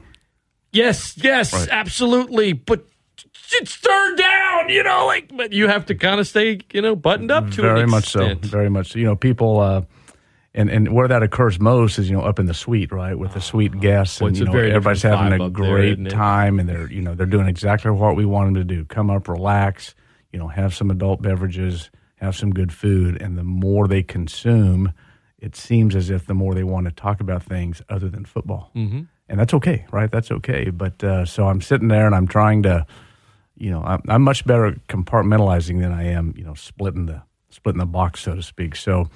yes, 0.73 1.17
yes, 1.23 1.53
Right. 1.55 1.69
absolutely, 1.71 2.53
but 2.53 2.85
it's 3.55 3.77
third 3.77 4.17
down, 4.17 4.69
you 4.69 4.83
know, 4.83 5.07
like, 5.07 5.35
but 5.37 5.53
you 5.53 5.69
have 5.69 5.87
to 5.87 5.95
kind 5.95 6.21
of 6.21 6.27
stay, 6.27 6.61
you 6.73 6.83
know, 6.83 6.95
buttoned 6.95 7.31
up 7.31 7.51
to 7.53 7.63
very 7.63 7.87
much 7.87 8.09
so. 8.09 8.35
Very 8.37 8.69
much. 8.69 8.93
So. 8.93 8.99
You 8.99 9.07
know, 9.07 9.17
people, 9.17 9.61
uh, 9.61 9.83
and 10.55 10.71
and 10.71 10.93
where 10.93 11.09
that 11.09 11.23
occurs 11.23 11.61
most 11.61 11.99
is 11.99 12.11
you 12.11 12.17
know 12.17 12.23
up 12.23 12.39
in 12.39 12.47
the 12.47 12.55
suite, 12.55 12.93
right, 12.93 13.19
with 13.19 13.35
the 13.35 13.41
suite 13.41 13.81
guests, 13.81 14.21
Well, 14.21 14.29
and 14.29 14.39
you 14.39 14.45
know 14.45 14.53
very 14.53 14.71
everybody's 14.71 15.03
having 15.03 15.41
a 15.41 15.45
up 15.45 15.53
there, 15.53 15.67
great 15.67 16.11
time, 16.11 16.59
and 16.59 16.69
they're 16.69 16.91
you 16.91 17.01
know 17.01 17.15
they're 17.15 17.27
doing 17.27 17.47
exactly 17.47 17.91
what 17.91 18.17
we 18.17 18.25
want 18.25 18.49
them 18.49 18.55
to 18.55 18.65
do: 18.65 18.85
come 18.85 19.11
up, 19.11 19.29
relax, 19.29 19.95
you 20.33 20.39
know, 20.39 20.49
have 20.49 20.75
some 20.75 20.91
adult 20.91 21.23
beverages, 21.23 21.91
have 22.17 22.37
some 22.37 22.51
good 22.51 22.73
food, 22.73 23.21
and 23.21 23.39
the 23.39 23.45
more 23.45 23.87
they 23.87 24.03
consume, 24.03 24.93
it 25.39 25.55
seems 25.55 25.95
as 25.95 26.11
if 26.11 26.27
the 26.27 26.35
more 26.35 26.55
they 26.55 26.65
want 26.65 26.87
to 26.87 26.93
talk 26.93 27.21
about 27.21 27.43
things 27.43 27.83
other 27.89 28.09
than 28.09 28.25
football, 28.25 28.71
mm-hmm. 28.75 29.03
and 29.29 29.41
that's 29.41 29.55
okay, 29.55 29.87
right? 29.93 30.11
That's 30.11 30.33
okay. 30.33 30.71
But 30.71 31.05
uh, 31.05 31.25
so 31.25 31.47
I'm 31.47 31.61
sitting 31.61 31.89
there 31.89 32.07
and 32.07 32.15
I'm 32.15 32.27
trying 32.27 32.63
to 32.65 32.87
you 33.59 33.71
know, 33.71 33.83
I'm, 33.83 34.03
I'm 34.09 34.23
much 34.23 34.45
better 34.45 34.77
compartmentalizing 34.89 35.81
than 35.81 35.93
I 35.93 36.05
am, 36.05 36.35
you 36.37 36.45
know, 36.45 36.55
splitting 36.55 37.07
the 37.07 37.23
splitting 37.51 37.81
the 37.81 37.87
box, 37.87 38.21
so 38.21 38.35
to 38.35 38.43
speak. 38.43 38.77
So 38.77 39.09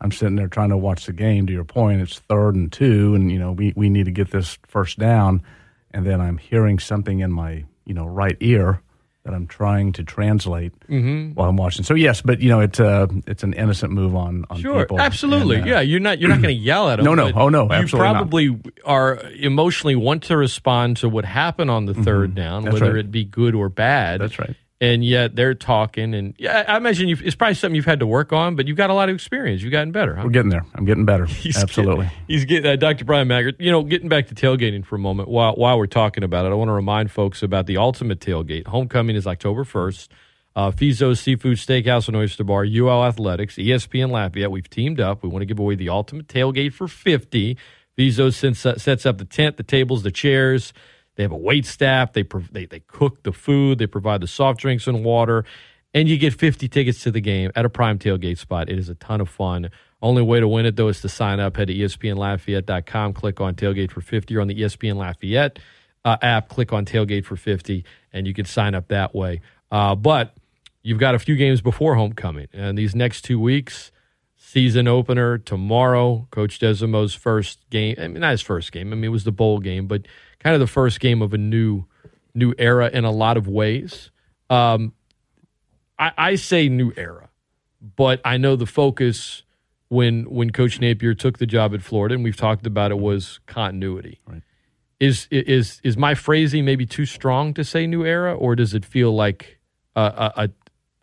I'm 0.00 0.12
sitting 0.12 0.36
there 0.36 0.48
trying 0.48 0.70
to 0.70 0.76
watch 0.76 1.06
the 1.06 1.12
game. 1.12 1.46
To 1.46 1.52
your 1.52 1.64
point, 1.64 2.00
it's 2.00 2.18
third 2.18 2.54
and 2.54 2.72
two, 2.72 3.14
and 3.14 3.30
you 3.30 3.38
know 3.38 3.52
we 3.52 3.72
we 3.76 3.90
need 3.90 4.06
to 4.06 4.12
get 4.12 4.30
this 4.30 4.58
first 4.66 4.98
down, 4.98 5.42
and 5.90 6.06
then 6.06 6.20
I'm 6.20 6.38
hearing 6.38 6.78
something 6.78 7.20
in 7.20 7.32
my 7.32 7.64
you 7.84 7.94
know 7.94 8.06
right 8.06 8.36
ear 8.40 8.80
that 9.24 9.34
I'm 9.34 9.46
trying 9.46 9.92
to 9.92 10.02
translate 10.02 10.72
Mm-hmm. 10.88 11.34
while 11.34 11.48
I'm 11.50 11.56
watching. 11.56 11.84
So 11.84 11.94
yes, 11.94 12.22
but 12.22 12.40
you 12.40 12.48
know 12.48 12.60
it's 12.60 12.80
uh 12.80 13.06
it's 13.26 13.42
an 13.42 13.52
innocent 13.52 13.92
move 13.92 14.14
on 14.16 14.44
on 14.50 14.60
Sure, 14.60 14.80
people. 14.80 15.00
absolutely. 15.00 15.56
And, 15.56 15.64
uh, 15.66 15.68
yeah, 15.70 15.80
you're 15.80 16.00
not 16.00 16.18
you're 16.20 16.30
not 16.30 16.40
going 16.42 16.54
to 16.56 16.60
yell 16.70 16.88
at 16.88 16.96
them. 16.96 17.04
No, 17.04 17.14
no. 17.14 17.30
Oh, 17.34 17.48
no, 17.48 17.64
You 17.66 17.72
absolutely 17.72 18.08
not. 18.12 18.14
probably 18.14 18.60
are 18.84 19.20
emotionally 19.38 19.94
want 19.96 20.22
to 20.24 20.36
respond 20.36 20.96
to 20.98 21.08
what 21.08 21.24
happened 21.24 21.70
on 21.70 21.84
the 21.86 21.94
third 21.94 22.34
down, 22.34 22.62
Mm-hmm. 22.62 22.70
That's 22.70 22.80
whether 22.80 22.94
right. 22.94 23.04
it 23.04 23.10
be 23.12 23.24
good 23.24 23.54
or 23.54 23.68
bad. 23.68 24.20
That's 24.20 24.38
right. 24.38 24.56
And 24.82 25.04
yet 25.04 25.36
they're 25.36 25.52
talking, 25.52 26.14
and 26.14 26.34
yeah, 26.38 26.64
I 26.66 26.78
imagine 26.78 27.06
you've, 27.06 27.20
it's 27.20 27.36
probably 27.36 27.52
something 27.52 27.76
you've 27.76 27.84
had 27.84 28.00
to 28.00 28.06
work 28.06 28.32
on, 28.32 28.56
but 28.56 28.66
you've 28.66 28.78
got 28.78 28.88
a 28.88 28.94
lot 28.94 29.10
of 29.10 29.14
experience. 29.14 29.60
You've 29.60 29.72
gotten 29.72 29.92
better, 29.92 30.14
huh? 30.14 30.22
We're 30.24 30.30
getting 30.30 30.48
there. 30.48 30.64
I'm 30.74 30.86
getting 30.86 31.04
better. 31.04 31.26
He's 31.26 31.58
absolutely. 31.58 32.06
Getting, 32.06 32.20
he's 32.26 32.44
getting 32.46 32.70
uh, 32.70 32.76
Dr. 32.76 33.04
Bryan 33.04 33.28
Maggard. 33.28 33.56
You 33.58 33.70
know, 33.70 33.82
getting 33.82 34.08
back 34.08 34.28
to 34.28 34.34
tailgating 34.34 34.82
for 34.82 34.96
a 34.96 34.98
moment. 34.98 35.28
While 35.28 35.52
while 35.56 35.76
we're 35.76 35.86
talking 35.86 36.24
about 36.24 36.46
it, 36.46 36.48
I 36.48 36.54
want 36.54 36.68
to 36.68 36.72
remind 36.72 37.10
folks 37.10 37.42
about 37.42 37.66
the 37.66 37.76
ultimate 37.76 38.20
tailgate. 38.20 38.68
Homecoming 38.68 39.16
is 39.16 39.26
October 39.26 39.64
first. 39.64 40.10
Uh, 40.56 40.70
Fezzo's 40.70 41.20
Seafood 41.20 41.58
Steakhouse 41.58 42.08
and 42.08 42.16
Oyster 42.16 42.42
Bar, 42.42 42.64
UL 42.64 43.04
Athletics, 43.04 43.56
ESPN 43.56 44.10
Lafayette. 44.10 44.50
We've 44.50 44.68
teamed 44.68 44.98
up. 44.98 45.22
We 45.22 45.28
want 45.28 45.42
to 45.42 45.46
give 45.46 45.58
away 45.58 45.74
the 45.74 45.90
ultimate 45.90 46.26
tailgate 46.26 46.72
for 46.72 46.88
fifty. 46.88 47.58
Fizo 47.98 48.32
sets, 48.32 48.64
uh, 48.64 48.78
sets 48.78 49.04
up 49.04 49.18
the 49.18 49.26
tent, 49.26 49.58
the 49.58 49.62
tables, 49.62 50.04
the 50.04 50.10
chairs. 50.10 50.72
They 51.20 51.24
have 51.24 51.32
a 51.32 51.36
wait 51.36 51.66
staff. 51.66 52.14
They, 52.14 52.24
they 52.50 52.64
they 52.64 52.80
cook 52.80 53.24
the 53.24 53.32
food. 53.32 53.76
They 53.76 53.86
provide 53.86 54.22
the 54.22 54.26
soft 54.26 54.58
drinks 54.58 54.86
and 54.86 55.04
water, 55.04 55.44
and 55.92 56.08
you 56.08 56.16
get 56.16 56.32
50 56.32 56.66
tickets 56.66 57.02
to 57.02 57.10
the 57.10 57.20
game 57.20 57.52
at 57.54 57.66
a 57.66 57.68
prime 57.68 57.98
tailgate 57.98 58.38
spot. 58.38 58.70
It 58.70 58.78
is 58.78 58.88
a 58.88 58.94
ton 58.94 59.20
of 59.20 59.28
fun. 59.28 59.70
Only 60.00 60.22
way 60.22 60.40
to 60.40 60.48
win 60.48 60.64
it 60.64 60.76
though 60.76 60.88
is 60.88 61.02
to 61.02 61.10
sign 61.10 61.38
up. 61.38 61.58
Head 61.58 61.68
to 61.68 61.74
ESPNLafayette.com. 61.74 63.12
Click 63.12 63.38
on 63.38 63.54
tailgate 63.54 63.90
for 63.90 64.00
50 64.00 64.34
or 64.34 64.40
on 64.40 64.48
the 64.48 64.54
ESPN 64.62 64.96
Lafayette 64.96 65.58
uh, 66.06 66.16
app. 66.22 66.48
Click 66.48 66.72
on 66.72 66.86
tailgate 66.86 67.26
for 67.26 67.36
50, 67.36 67.84
and 68.14 68.26
you 68.26 68.32
can 68.32 68.46
sign 68.46 68.74
up 68.74 68.88
that 68.88 69.14
way. 69.14 69.42
Uh, 69.70 69.94
but 69.94 70.34
you've 70.82 71.00
got 71.00 71.14
a 71.14 71.18
few 71.18 71.36
games 71.36 71.60
before 71.60 71.96
homecoming, 71.96 72.48
and 72.54 72.78
these 72.78 72.94
next 72.94 73.26
two 73.26 73.38
weeks 73.38 73.92
season 74.50 74.88
opener 74.88 75.38
tomorrow. 75.38 76.26
Coach 76.32 76.58
Desormeaux's 76.58 77.14
first 77.14 77.60
game. 77.70 77.94
I 77.98 78.08
mean, 78.08 78.20
not 78.20 78.32
his 78.32 78.42
first 78.42 78.72
game. 78.72 78.92
I 78.92 78.96
mean, 78.96 79.04
it 79.04 79.08
was 79.08 79.22
the 79.22 79.32
bowl 79.32 79.60
game, 79.60 79.86
but 79.86 80.06
kind 80.40 80.54
of 80.54 80.60
the 80.60 80.66
first 80.66 80.98
game 80.98 81.22
of 81.22 81.32
a 81.32 81.38
new 81.38 81.84
new 82.34 82.52
era 82.58 82.90
in 82.92 83.04
a 83.04 83.12
lot 83.12 83.36
of 83.36 83.46
ways. 83.46 84.10
Um, 84.48 84.92
I, 85.98 86.12
I 86.18 86.34
say 86.34 86.68
new 86.68 86.92
era, 86.96 87.28
but 87.96 88.20
I 88.24 88.38
know 88.38 88.56
the 88.56 88.66
focus 88.66 89.44
when 89.88 90.24
when 90.24 90.50
Coach 90.50 90.80
Napier 90.80 91.14
took 91.14 91.38
the 91.38 91.46
job 91.46 91.72
at 91.72 91.82
Florida, 91.82 92.16
and 92.16 92.24
we've 92.24 92.36
talked 92.36 92.66
about 92.66 92.90
it, 92.90 92.98
was 92.98 93.38
continuity. 93.46 94.18
Right. 94.26 94.42
Is 94.98 95.28
is 95.30 95.80
is 95.84 95.96
my 95.96 96.16
phrasing 96.16 96.64
maybe 96.64 96.86
too 96.86 97.06
strong 97.06 97.54
to 97.54 97.62
say 97.62 97.86
new 97.86 98.04
era, 98.04 98.34
or 98.34 98.56
does 98.56 98.74
it 98.74 98.84
feel 98.84 99.14
like 99.14 99.60
a 99.94 100.00
a, 100.00 100.42
a, 100.42 100.50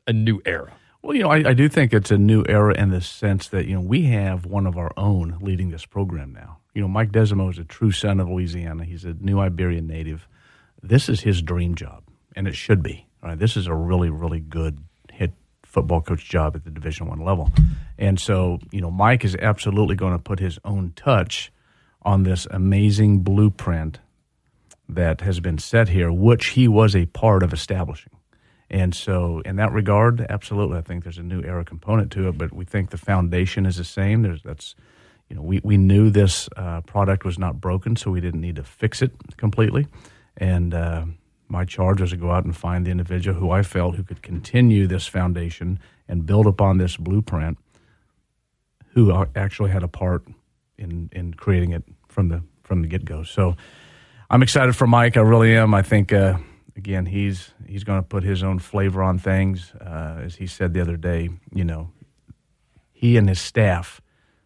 a 0.07 0.13
new 0.13 0.41
era? 0.45 0.76
Well, 1.07 1.15
you 1.15 1.23
know, 1.23 1.31
I, 1.31 1.51
I 1.51 1.53
do 1.53 1.69
think 1.69 1.93
it's 1.93 2.11
a 2.11 2.17
new 2.17 2.43
era 2.49 2.73
in 2.73 2.89
the 2.89 2.99
sense 2.99 3.47
that 3.47 3.65
you 3.65 3.75
know 3.75 3.79
we 3.79 4.07
have 4.07 4.45
one 4.45 4.67
of 4.67 4.77
our 4.77 4.91
own 4.97 5.37
leading 5.39 5.69
this 5.69 5.85
program 5.85 6.33
now. 6.33 6.57
You 6.73 6.81
know, 6.81 6.89
Mike 6.89 7.13
Desormeaux 7.13 7.49
is 7.49 7.57
a 7.57 7.63
true 7.63 7.93
son 7.93 8.19
of 8.19 8.27
Louisiana. 8.27 8.83
He's 8.83 9.05
a 9.05 9.13
New 9.13 9.39
Iberian 9.39 9.87
native. 9.87 10.27
This 10.83 11.07
is 11.07 11.21
his 11.21 11.41
dream 11.41 11.75
job, 11.75 12.03
and 12.35 12.45
it 12.45 12.55
should 12.55 12.83
be. 12.83 13.07
Right, 13.23 13.39
this 13.39 13.55
is 13.55 13.67
a 13.67 13.73
really, 13.73 14.09
really 14.09 14.41
good 14.41 14.79
hit 15.09 15.31
football 15.63 16.01
coach 16.01 16.25
job 16.25 16.57
at 16.57 16.65
the 16.65 16.71
Division 16.71 17.07
One 17.07 17.23
level, 17.23 17.53
and 17.97 18.19
so 18.19 18.59
you 18.73 18.81
know, 18.81 18.91
Mike 18.91 19.23
is 19.23 19.33
absolutely 19.37 19.95
going 19.95 20.11
to 20.11 20.19
put 20.19 20.39
his 20.39 20.59
own 20.65 20.91
touch 20.97 21.53
on 22.01 22.23
this 22.23 22.47
amazing 22.51 23.19
blueprint 23.19 23.99
that 24.89 25.21
has 25.21 25.39
been 25.39 25.57
set 25.57 25.87
here, 25.87 26.11
which 26.11 26.47
he 26.47 26.67
was 26.67 26.97
a 26.97 27.05
part 27.05 27.43
of 27.43 27.53
establishing. 27.53 28.16
And 28.69 28.93
so, 28.93 29.41
in 29.45 29.55
that 29.57 29.71
regard, 29.71 30.25
absolutely, 30.29 30.77
I 30.77 30.81
think 30.81 31.03
there's 31.03 31.17
a 31.17 31.23
new 31.23 31.41
era 31.41 31.63
component 31.63 32.11
to 32.13 32.27
it. 32.27 32.37
But 32.37 32.53
we 32.53 32.65
think 32.65 32.89
the 32.89 32.97
foundation 32.97 33.65
is 33.65 33.77
the 33.77 33.85
same. 33.85 34.23
There's 34.23 34.43
that's, 34.43 34.75
you 35.29 35.37
know, 35.37 35.41
we 35.41 35.61
we 35.63 35.77
knew 35.77 36.09
this 36.09 36.49
uh, 36.57 36.81
product 36.81 37.23
was 37.23 37.39
not 37.39 37.61
broken, 37.61 37.95
so 37.95 38.11
we 38.11 38.19
didn't 38.19 38.41
need 38.41 38.57
to 38.57 38.63
fix 38.63 39.01
it 39.01 39.11
completely. 39.37 39.87
And 40.35 40.73
uh, 40.73 41.05
my 41.47 41.63
charge 41.63 42.01
was 42.01 42.09
to 42.09 42.17
go 42.17 42.31
out 42.31 42.43
and 42.43 42.55
find 42.55 42.85
the 42.85 42.91
individual 42.91 43.39
who 43.39 43.51
I 43.51 43.63
felt 43.63 43.95
who 43.95 44.03
could 44.03 44.21
continue 44.21 44.85
this 44.85 45.07
foundation 45.07 45.79
and 46.09 46.25
build 46.25 46.45
upon 46.45 46.77
this 46.77 46.97
blueprint, 46.97 47.57
who 48.89 49.25
actually 49.33 49.71
had 49.71 49.83
a 49.83 49.87
part 49.87 50.27
in 50.77 51.09
in 51.13 51.35
creating 51.35 51.71
it 51.71 51.83
from 52.09 52.27
the 52.27 52.43
from 52.63 52.81
the 52.81 52.89
get 52.89 53.05
go. 53.05 53.23
So, 53.23 53.55
I'm 54.29 54.43
excited 54.43 54.75
for 54.75 54.87
Mike. 54.87 55.15
I 55.15 55.21
really 55.21 55.55
am. 55.55 55.73
I 55.73 55.83
think. 55.83 56.11
Uh, 56.11 56.39
again, 56.77 57.07
he's 57.07 57.51
he's 57.65 57.83
going 57.83 57.99
to 57.99 58.07
put 58.07 58.23
his 58.23 58.43
own 58.43 58.59
flavor 58.59 59.03
on 59.03 59.17
things. 59.17 59.73
Uh, 59.81 60.21
as 60.23 60.35
he 60.35 60.47
said 60.47 60.73
the 60.73 60.79
other 60.79 60.95
day, 60.95 61.29
you 61.53 61.65
know, 61.65 61.89
he 62.93 63.17
and 63.17 63.27
his 63.27 63.41
staff, 63.41 63.99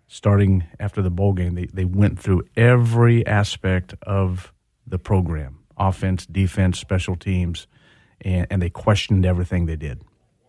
starting 0.08 0.64
after 0.80 1.02
the 1.02 1.10
bowl 1.12 1.34
game, 1.34 1.54
they, 1.56 1.66
they 1.66 1.86
went 1.86 2.18
through 2.18 2.44
every 2.56 3.26
aspect 3.28 3.94
of 4.02 4.52
the 4.88 4.98
program 4.98 5.60
offense, 5.78 6.26
defense, 6.26 6.80
special 6.80 7.16
teams, 7.16 7.68
and, 8.22 8.46
and 8.50 8.62
they 8.62 8.70
questioned 8.70 9.26
everything 9.26 9.66
they 9.66 9.76
did 9.76 10.02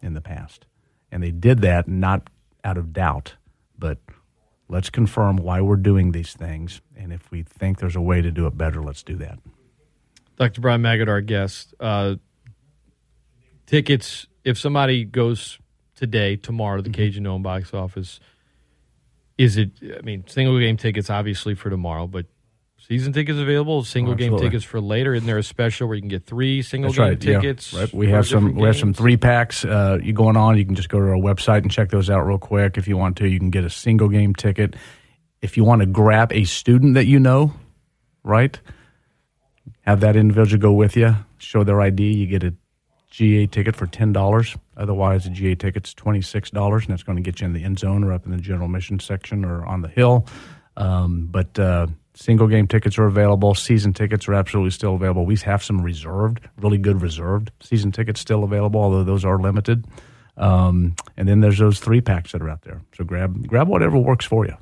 in 0.02 0.14
the 0.14 0.20
past. 0.20 0.66
And 1.10 1.22
they 1.22 1.30
did 1.30 1.62
that 1.62 1.88
not 1.88 2.28
out 2.64 2.76
of 2.76 2.92
doubt, 2.92 3.36
but 3.78 3.98
let's 4.68 4.90
confirm 4.90 5.36
why 5.36 5.60
we're 5.60 5.76
doing 5.76 6.12
these 6.12 6.34
things. 6.34 6.80
And 6.96 7.12
if 7.12 7.30
we 7.30 7.42
think 7.42 7.78
there's 7.78 7.96
a 7.96 8.00
way 8.00 8.20
to 8.20 8.30
do 8.30 8.46
it 8.46 8.58
better, 8.58 8.82
let's 8.82 9.02
do 9.02 9.16
that. 9.16 9.38
Dr. 10.42 10.60
Bryan 10.60 10.82
Maggard, 10.82 11.08
our 11.08 11.20
guest. 11.20 11.72
Uh, 11.78 12.16
tickets, 13.66 14.26
if 14.42 14.58
somebody 14.58 15.04
goes 15.04 15.60
today, 15.94 16.34
tomorrow 16.34 16.78
to 16.78 16.82
the 16.82 16.90
Cajun 16.90 17.22
Dome 17.22 17.44
box 17.44 17.72
office, 17.72 18.18
is 19.38 19.56
it, 19.56 19.70
I 19.96 20.02
mean, 20.02 20.24
single 20.26 20.58
game 20.58 20.76
tickets 20.76 21.10
obviously 21.10 21.54
for 21.54 21.70
tomorrow, 21.70 22.08
but 22.08 22.26
season 22.76 23.12
tickets 23.12 23.38
available, 23.38 23.84
single 23.84 24.16
game 24.16 24.36
tickets 24.36 24.64
for 24.64 24.80
later? 24.80 25.14
Isn't 25.14 25.28
there 25.28 25.38
a 25.38 25.44
special 25.44 25.86
where 25.86 25.94
you 25.94 26.02
can 26.02 26.08
get 26.08 26.26
three 26.26 26.60
single 26.62 26.90
That's 26.90 26.98
game 26.98 27.08
right. 27.08 27.24
yeah. 27.24 27.40
tickets? 27.40 27.72
Right. 27.72 27.94
We 27.94 28.08
have 28.10 28.26
some. 28.26 28.56
We 28.56 28.66
have 28.66 28.76
some 28.76 28.92
three 28.92 29.16
packs. 29.16 29.64
Uh, 29.64 29.98
you 30.02 30.12
going 30.12 30.36
on? 30.36 30.58
You 30.58 30.64
can 30.64 30.74
just 30.74 30.88
go 30.88 30.98
to 30.98 31.06
our 31.06 31.12
website 31.12 31.58
and 31.58 31.70
check 31.70 31.90
those 31.90 32.10
out 32.10 32.26
real 32.26 32.38
quick. 32.38 32.76
If 32.76 32.88
you 32.88 32.96
want 32.96 33.16
to, 33.18 33.28
you 33.28 33.38
can 33.38 33.50
get 33.50 33.62
a 33.64 33.70
single 33.70 34.08
game 34.08 34.34
ticket. 34.34 34.74
If 35.40 35.56
you 35.56 35.62
want 35.62 35.82
to 35.82 35.86
grab 35.86 36.32
a 36.32 36.42
student 36.44 36.94
that 36.94 37.06
you 37.06 37.20
know, 37.20 37.54
right, 38.24 38.58
have 39.82 40.00
that 40.00 40.16
individual 40.16 40.60
go 40.60 40.72
with 40.72 40.96
you, 40.96 41.16
show 41.38 41.64
their 41.64 41.80
ID. 41.80 42.02
You 42.02 42.26
get 42.26 42.42
a 42.44 42.54
GA 43.10 43.46
ticket 43.46 43.76
for 43.76 43.86
ten 43.86 44.12
dollars. 44.12 44.56
Otherwise, 44.76 45.26
a 45.26 45.30
GA 45.30 45.54
ticket's 45.54 45.94
twenty 45.94 46.22
six 46.22 46.50
dollars, 46.50 46.84
and 46.84 46.92
that's 46.92 47.02
going 47.02 47.16
to 47.16 47.22
get 47.22 47.40
you 47.40 47.46
in 47.46 47.52
the 47.52 47.64
end 47.64 47.78
zone 47.78 48.04
or 48.04 48.12
up 48.12 48.24
in 48.24 48.32
the 48.32 48.38
general 48.38 48.68
mission 48.68 48.98
section 48.98 49.44
or 49.44 49.64
on 49.66 49.82
the 49.82 49.88
hill. 49.88 50.26
Um, 50.76 51.28
but 51.30 51.58
uh, 51.58 51.88
single 52.14 52.46
game 52.46 52.66
tickets 52.66 52.98
are 52.98 53.06
available. 53.06 53.54
Season 53.54 53.92
tickets 53.92 54.28
are 54.28 54.34
absolutely 54.34 54.70
still 54.70 54.94
available. 54.94 55.26
We 55.26 55.36
have 55.36 55.62
some 55.62 55.82
reserved, 55.82 56.48
really 56.60 56.78
good 56.78 57.02
reserved 57.02 57.50
season 57.60 57.92
tickets 57.92 58.20
still 58.20 58.44
available, 58.44 58.80
although 58.80 59.04
those 59.04 59.24
are 59.24 59.38
limited. 59.38 59.86
Um, 60.36 60.96
and 61.16 61.28
then 61.28 61.40
there's 61.40 61.58
those 61.58 61.78
three 61.78 62.00
packs 62.00 62.32
that 62.32 62.42
are 62.42 62.48
out 62.48 62.62
there. 62.62 62.80
So 62.96 63.04
grab 63.04 63.46
grab 63.46 63.68
whatever 63.68 63.98
works 63.98 64.24
for 64.24 64.46
you. 64.46 64.56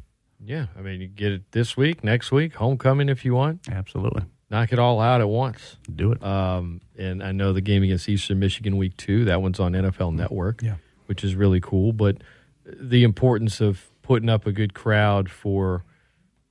Yeah. 0.45 0.67
I 0.77 0.81
mean, 0.81 1.01
you 1.01 1.09
get 1.09 1.33
it 1.33 1.53
this 1.53 1.77
week, 1.77 2.03
next 2.03 2.33
week, 2.33 2.55
homecoming 2.55 3.09
if 3.09 3.25
you 3.25 3.35
want. 3.35 3.69
Absolutely, 3.71 4.23
Knock 4.51 4.73
it 4.73 4.79
all 4.81 5.01
out 5.01 5.21
at 5.21 5.29
once. 5.29 5.77
do 5.95 6.13
it. 6.13 6.23
Um, 6.25 6.81
and 6.99 7.23
I 7.23 7.31
know 7.33 7.53
the 7.53 7.61
game 7.61 7.83
against 7.85 8.09
Eastern 8.09 8.39
Michigan 8.41 8.77
week 8.77 8.97
two, 8.97 9.25
that 9.27 9.41
one's 9.41 9.61
on 9.61 9.73
NFL 9.73 10.13
Network, 10.15 10.63
Yeah. 10.63 10.77
which 11.07 11.23
is 11.23 11.35
really 11.37 11.61
cool. 11.61 11.93
But 11.93 12.17
the 12.65 13.05
importance 13.05 13.61
of 13.61 13.89
putting 14.03 14.29
up 14.29 14.47
a 14.47 14.53
good 14.53 14.75
crowd 14.75 15.31
for 15.31 15.85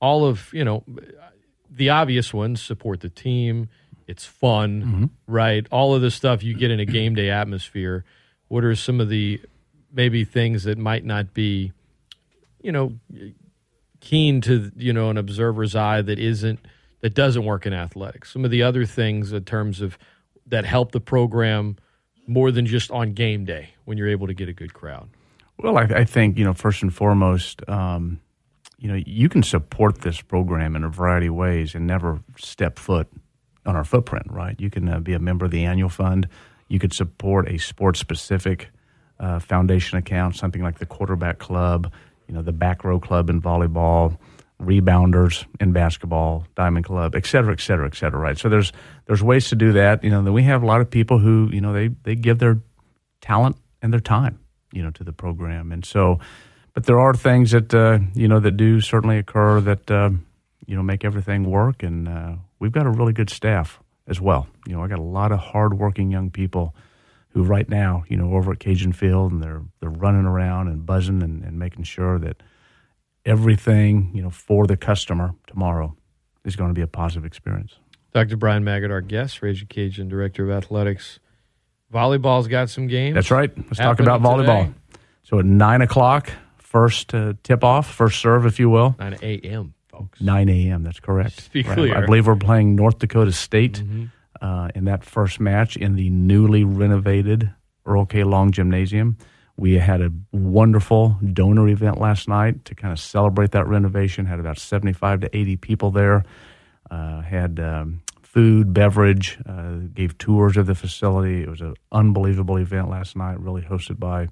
all 0.00 0.24
of, 0.24 0.48
you 0.54 0.64
know, 0.64 0.82
the 1.70 1.90
obvious 1.90 2.32
ones 2.32 2.62
support 2.62 3.00
the 3.00 3.10
team. 3.10 3.68
It's 4.06 4.24
fun, 4.24 5.10
right? 5.26 5.66
All 5.70 5.94
of 5.94 6.00
the 6.02 6.10
stuff 6.10 6.42
you 6.42 6.54
get 6.54 6.70
in 6.70 6.80
a 6.80 6.86
game 6.86 7.14
day 7.14 7.28
atmosphere. 7.30 8.04
What 8.48 8.64
are 8.64 8.74
some 8.74 8.98
of 9.00 9.08
the 9.10 9.40
maybe 9.92 10.24
things 10.24 10.64
that 10.64 10.78
might 10.78 11.04
not 11.04 11.32
be, 11.34 11.72
you 12.62 12.72
know, 12.72 12.94
keen 14.00 14.40
to 14.40 14.72
you 14.76 14.92
know 14.92 15.10
an 15.10 15.16
observer's 15.18 15.76
eye 15.76 16.00
that 16.02 16.18
isn't 16.18 16.58
that 17.00 17.14
doesn't 17.14 17.44
work 17.44 17.66
in 17.66 17.72
athletics. 17.72 18.32
Some 18.32 18.44
of 18.44 18.50
the 18.50 18.62
other 18.62 18.84
things 18.84 19.32
in 19.32 19.44
terms 19.44 19.80
of 19.80 19.98
that 20.46 20.64
help 20.64 20.92
the 20.92 21.00
program 21.00 21.76
more 22.26 22.50
than 22.50 22.66
just 22.66 22.90
on 22.90 23.12
game 23.12 23.44
day 23.44 23.70
when 23.84 23.98
you're 23.98 24.08
able 24.08 24.26
to 24.26 24.34
get 24.34 24.48
a 24.48 24.52
good 24.52 24.74
crowd. 24.74 25.08
Well, 25.58 25.76
I, 25.76 25.82
I 25.82 26.04
think 26.04 26.38
you 26.38 26.44
know 26.44 26.54
first 26.54 26.82
and 26.82 26.94
foremost, 26.94 27.68
um, 27.68 28.20
you 28.78 28.88
know, 28.88 29.00
you 29.06 29.28
can 29.28 29.42
support 29.42 30.00
this 30.00 30.20
program 30.20 30.74
in 30.76 30.84
a 30.84 30.88
variety 30.88 31.26
of 31.26 31.34
ways 31.34 31.74
and 31.74 31.86
never 31.86 32.20
step 32.38 32.78
foot 32.78 33.08
on 33.66 33.76
our 33.76 33.84
footprint. 33.84 34.26
Right? 34.30 34.58
You 34.58 34.70
can 34.70 34.88
uh, 34.88 35.00
be 35.00 35.12
a 35.12 35.18
member 35.18 35.44
of 35.44 35.50
the 35.50 35.64
annual 35.64 35.90
fund. 35.90 36.28
You 36.68 36.78
could 36.78 36.92
support 36.92 37.48
a 37.48 37.58
sports 37.58 38.00
specific 38.00 38.70
uh, 39.18 39.38
foundation 39.38 39.98
account, 39.98 40.36
something 40.36 40.62
like 40.62 40.78
the 40.78 40.86
quarterback 40.86 41.38
club. 41.38 41.92
you 42.26 42.34
know, 42.34 42.42
the 42.42 42.52
back 42.52 42.84
row 42.84 43.00
club 43.00 43.28
in 43.28 43.42
volleyball, 43.42 44.16
rebounders 44.60 45.44
in 45.58 45.72
basketball, 45.72 46.44
diamond 46.54 46.84
club, 46.84 47.14
et 47.14 47.26
cetera, 47.26 47.52
et 47.52 47.60
cetera, 47.60 47.86
et 47.86 47.94
cetera. 47.94 48.20
Right. 48.20 48.38
So 48.38 48.48
there's 48.48 48.72
there's 49.06 49.22
ways 49.22 49.48
to 49.48 49.56
do 49.56 49.72
that. 49.72 50.04
You 50.04 50.10
know, 50.10 50.20
we 50.32 50.42
have 50.44 50.62
a 50.62 50.66
lot 50.66 50.80
of 50.80 50.90
people 50.90 51.18
who 51.18 51.48
you 51.52 51.60
know 51.60 51.72
they 51.72 51.88
they 51.88 52.14
give 52.14 52.38
their 52.38 52.58
talent 53.20 53.56
and 53.82 53.92
their 53.92 54.00
time, 54.00 54.40
you 54.72 54.82
know, 54.82 54.90
to 54.92 55.04
the 55.04 55.12
program, 55.12 55.72
and 55.72 55.84
so. 55.84 56.18
But 56.72 56.86
there 56.86 57.00
are 57.00 57.14
things 57.14 57.50
that 57.50 57.74
uh, 57.74 57.98
you 58.14 58.28
know 58.28 58.38
that 58.38 58.56
do 58.56 58.80
certainly 58.80 59.18
occur 59.18 59.60
that 59.60 59.90
uh, 59.90 60.10
you 60.66 60.76
know 60.76 60.82
make 60.82 61.04
everything 61.04 61.50
work, 61.50 61.82
and 61.82 62.08
uh, 62.08 62.32
we've 62.60 62.72
got 62.72 62.86
a 62.86 62.90
really 62.90 63.12
good 63.12 63.28
staff 63.28 63.80
as 64.06 64.20
well. 64.20 64.46
You 64.66 64.76
know, 64.76 64.84
I 64.84 64.88
got 64.88 65.00
a 65.00 65.02
lot 65.02 65.32
of 65.32 65.40
hardworking 65.40 66.10
young 66.12 66.30
people 66.30 66.74
who 67.30 67.42
right 67.42 67.68
now, 67.68 68.04
you 68.08 68.16
know, 68.16 68.34
over 68.34 68.52
at 68.52 68.60
Cajun 68.60 68.92
Field, 68.92 69.32
and 69.32 69.42
they're 69.42 69.62
they're 69.80 69.90
running 69.90 70.26
around 70.26 70.68
and 70.68 70.86
buzzing 70.86 71.22
and, 71.22 71.42
and 71.44 71.58
making 71.58 71.84
sure 71.84 72.18
that 72.18 72.42
everything, 73.24 74.10
you 74.14 74.22
know, 74.22 74.30
for 74.30 74.66
the 74.66 74.76
customer 74.76 75.34
tomorrow 75.46 75.96
is 76.44 76.56
going 76.56 76.70
to 76.70 76.74
be 76.74 76.82
a 76.82 76.86
positive 76.86 77.24
experience. 77.24 77.76
Dr. 78.12 78.36
Bryan 78.36 78.64
Maggard, 78.64 78.90
our 78.90 79.00
guest, 79.00 79.40
Ragin' 79.42 79.68
Cajun 79.68 80.08
Director 80.08 80.44
of 80.44 80.50
Athletics. 80.50 81.20
Volleyball's 81.92 82.48
got 82.48 82.70
some 82.70 82.86
games. 82.86 83.14
That's 83.14 83.30
right. 83.30 83.50
Let's 83.56 83.78
talk 83.78 84.00
about 84.00 84.20
volleyball. 84.22 84.66
Today. 84.66 84.74
So 85.22 85.38
at 85.38 85.44
nine 85.44 85.80
o'clock, 85.80 86.30
first 86.56 87.14
uh, 87.14 87.34
tip 87.42 87.62
off, 87.62 87.92
first 87.92 88.20
serve, 88.20 88.46
if 88.46 88.58
you 88.58 88.70
will. 88.70 88.96
Nine 88.98 89.18
a.m. 89.22 89.74
folks. 89.88 90.20
Nine 90.20 90.48
a.m. 90.48 90.82
That's 90.82 91.00
correct. 91.00 91.52
Be 91.52 91.62
clear. 91.62 91.96
I 91.96 92.04
believe 92.04 92.26
we're 92.26 92.36
playing 92.36 92.74
North 92.74 92.98
Dakota 92.98 93.32
State 93.32 93.74
mm-hmm. 93.74 94.04
uh, 94.40 94.68
in 94.74 94.84
that 94.84 95.04
first 95.04 95.40
match 95.40 95.76
in 95.76 95.96
the 95.96 96.10
newly 96.10 96.64
renovated 96.64 97.52
Earl 97.86 98.06
K. 98.06 98.24
Long 98.24 98.50
Gymnasium. 98.50 99.18
We 99.60 99.74
had 99.74 100.00
a 100.00 100.10
wonderful 100.32 101.18
donor 101.34 101.68
event 101.68 102.00
last 102.00 102.28
night 102.28 102.64
to 102.64 102.74
kind 102.74 102.92
of 102.94 102.98
celebrate 102.98 103.50
that 103.50 103.66
renovation. 103.66 104.24
Had 104.24 104.40
about 104.40 104.58
75 104.58 105.20
to 105.20 105.36
80 105.36 105.56
people 105.58 105.90
there. 105.90 106.24
Uh, 106.90 107.20
had 107.20 107.60
um, 107.60 108.00
food, 108.22 108.72
beverage, 108.72 109.38
uh, 109.46 109.80
gave 109.92 110.16
tours 110.16 110.56
of 110.56 110.64
the 110.66 110.74
facility. 110.74 111.42
It 111.42 111.50
was 111.50 111.60
an 111.60 111.74
unbelievable 111.92 112.56
event 112.56 112.88
last 112.88 113.16
night, 113.16 113.38
really 113.38 113.60
hosted 113.60 114.00
by 114.00 114.28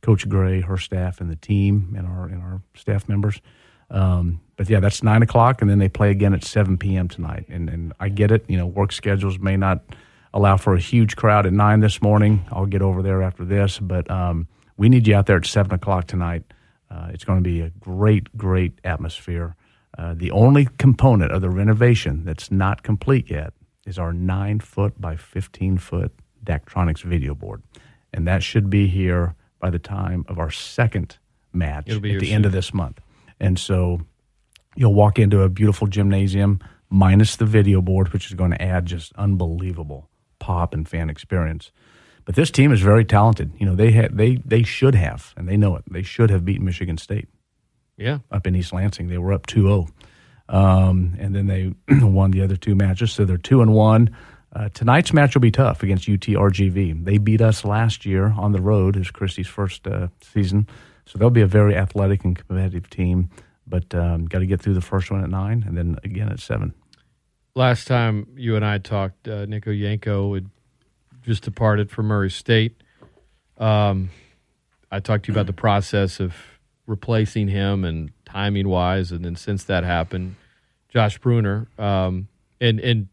Coach 0.00 0.28
Gray, 0.28 0.62
her 0.62 0.76
staff, 0.76 1.20
and 1.20 1.30
the 1.30 1.36
team, 1.36 1.94
and 1.96 2.04
our 2.04 2.26
and 2.26 2.42
our 2.42 2.60
staff 2.74 3.08
members. 3.08 3.40
Um, 3.88 4.40
but 4.56 4.68
yeah, 4.68 4.80
that's 4.80 5.00
nine 5.04 5.22
o'clock, 5.22 5.62
and 5.62 5.70
then 5.70 5.78
they 5.78 5.88
play 5.88 6.10
again 6.10 6.34
at 6.34 6.42
seven 6.42 6.76
p.m. 6.76 7.06
tonight. 7.06 7.46
And 7.48 7.70
and 7.70 7.92
I 8.00 8.08
get 8.08 8.32
it, 8.32 8.44
you 8.48 8.56
know, 8.56 8.66
work 8.66 8.90
schedules 8.90 9.38
may 9.38 9.56
not 9.56 9.84
allow 10.34 10.56
for 10.56 10.74
a 10.74 10.80
huge 10.80 11.14
crowd 11.14 11.46
at 11.46 11.52
nine 11.52 11.78
this 11.78 12.02
morning. 12.02 12.44
I'll 12.50 12.66
get 12.66 12.82
over 12.82 13.00
there 13.00 13.22
after 13.22 13.44
this, 13.44 13.78
but 13.78 14.10
um, 14.10 14.48
we 14.76 14.88
need 14.88 15.06
you 15.06 15.14
out 15.14 15.26
there 15.26 15.36
at 15.36 15.46
seven 15.46 15.72
o'clock 15.72 16.06
tonight. 16.06 16.44
Uh, 16.90 17.08
it's 17.12 17.24
going 17.24 17.38
to 17.38 17.48
be 17.48 17.60
a 17.60 17.70
great, 17.70 18.36
great 18.36 18.78
atmosphere. 18.84 19.56
Uh, 19.96 20.14
the 20.14 20.30
only 20.30 20.68
component 20.78 21.32
of 21.32 21.40
the 21.40 21.50
renovation 21.50 22.24
that's 22.24 22.50
not 22.50 22.82
complete 22.82 23.30
yet 23.30 23.52
is 23.86 23.98
our 23.98 24.12
nine 24.12 24.60
foot 24.60 25.00
by 25.00 25.16
15 25.16 25.78
foot 25.78 26.12
Daktronics 26.44 27.02
video 27.02 27.34
board. 27.34 27.62
And 28.12 28.26
that 28.26 28.42
should 28.42 28.70
be 28.70 28.88
here 28.88 29.34
by 29.58 29.70
the 29.70 29.78
time 29.78 30.24
of 30.28 30.38
our 30.38 30.50
second 30.50 31.18
match 31.52 31.88
at 31.90 32.02
the 32.02 32.18
soon. 32.20 32.28
end 32.28 32.46
of 32.46 32.52
this 32.52 32.74
month. 32.74 33.00
And 33.40 33.58
so 33.58 34.00
you'll 34.76 34.94
walk 34.94 35.18
into 35.18 35.42
a 35.42 35.48
beautiful 35.48 35.86
gymnasium 35.86 36.60
minus 36.90 37.36
the 37.36 37.46
video 37.46 37.80
board, 37.80 38.12
which 38.12 38.26
is 38.26 38.34
going 38.34 38.50
to 38.50 38.62
add 38.62 38.86
just 38.86 39.12
unbelievable 39.16 40.08
pop 40.38 40.74
and 40.74 40.88
fan 40.88 41.08
experience. 41.08 41.70
But 42.24 42.34
this 42.36 42.50
team 42.50 42.72
is 42.72 42.80
very 42.80 43.04
talented. 43.04 43.52
You 43.58 43.66
know, 43.66 43.74
they 43.74 43.90
had 43.90 44.16
they 44.16 44.36
they 44.44 44.62
should 44.62 44.94
have, 44.94 45.34
and 45.36 45.48
they 45.48 45.56
know 45.56 45.76
it. 45.76 45.84
They 45.90 46.02
should 46.02 46.30
have 46.30 46.44
beaten 46.44 46.64
Michigan 46.64 46.98
State. 46.98 47.28
Yeah, 47.96 48.18
up 48.30 48.46
in 48.46 48.54
East 48.54 48.72
Lansing, 48.72 49.08
they 49.08 49.18
were 49.18 49.32
up 49.32 49.46
2-0. 49.46 49.88
Um, 50.48 51.16
and 51.18 51.34
then 51.34 51.46
they 51.46 51.72
won 52.04 52.30
the 52.30 52.42
other 52.42 52.56
two 52.56 52.74
matches, 52.74 53.12
so 53.12 53.24
they're 53.24 53.36
two 53.36 53.62
and 53.62 53.72
one. 53.72 54.16
Uh, 54.54 54.68
tonight's 54.68 55.12
match 55.12 55.34
will 55.34 55.40
be 55.40 55.50
tough 55.50 55.82
against 55.82 56.06
UTRGV. 56.06 57.04
They 57.04 57.18
beat 57.18 57.40
us 57.40 57.64
last 57.64 58.04
year 58.04 58.34
on 58.36 58.52
the 58.52 58.60
road. 58.60 58.96
It's 58.96 59.10
Christy's 59.10 59.46
first 59.46 59.86
uh, 59.86 60.08
season, 60.20 60.68
so 61.06 61.18
they'll 61.18 61.30
be 61.30 61.40
a 61.40 61.46
very 61.46 61.74
athletic 61.74 62.24
and 62.24 62.36
competitive 62.36 62.90
team. 62.90 63.30
But 63.66 63.94
um, 63.94 64.26
got 64.26 64.40
to 64.40 64.46
get 64.46 64.60
through 64.60 64.74
the 64.74 64.82
first 64.82 65.10
one 65.10 65.22
at 65.22 65.30
nine, 65.30 65.64
and 65.66 65.76
then 65.76 65.96
again 66.04 66.28
at 66.28 66.40
seven. 66.40 66.74
Last 67.54 67.86
time 67.86 68.26
you 68.36 68.56
and 68.56 68.64
I 68.64 68.78
talked, 68.78 69.28
uh, 69.28 69.46
Nico 69.46 69.70
Yantko 69.70 70.34
had 70.34 70.50
just 71.22 71.42
departed 71.42 71.90
from 71.90 72.06
Murray 72.06 72.30
State. 72.30 72.82
Um, 73.58 74.10
I 74.90 75.00
talked 75.00 75.24
to 75.26 75.32
you 75.32 75.34
about 75.34 75.46
the 75.46 75.52
process 75.52 76.20
of 76.20 76.34
replacing 76.86 77.48
him 77.48 77.84
and 77.84 78.10
timing 78.24 78.68
wise, 78.68 79.12
and 79.12 79.24
then 79.24 79.36
since 79.36 79.64
that 79.64 79.84
happened, 79.84 80.36
Josh 80.88 81.18
Bruner 81.18 81.68
um, 81.78 82.28
and 82.60 82.80
and 82.80 83.08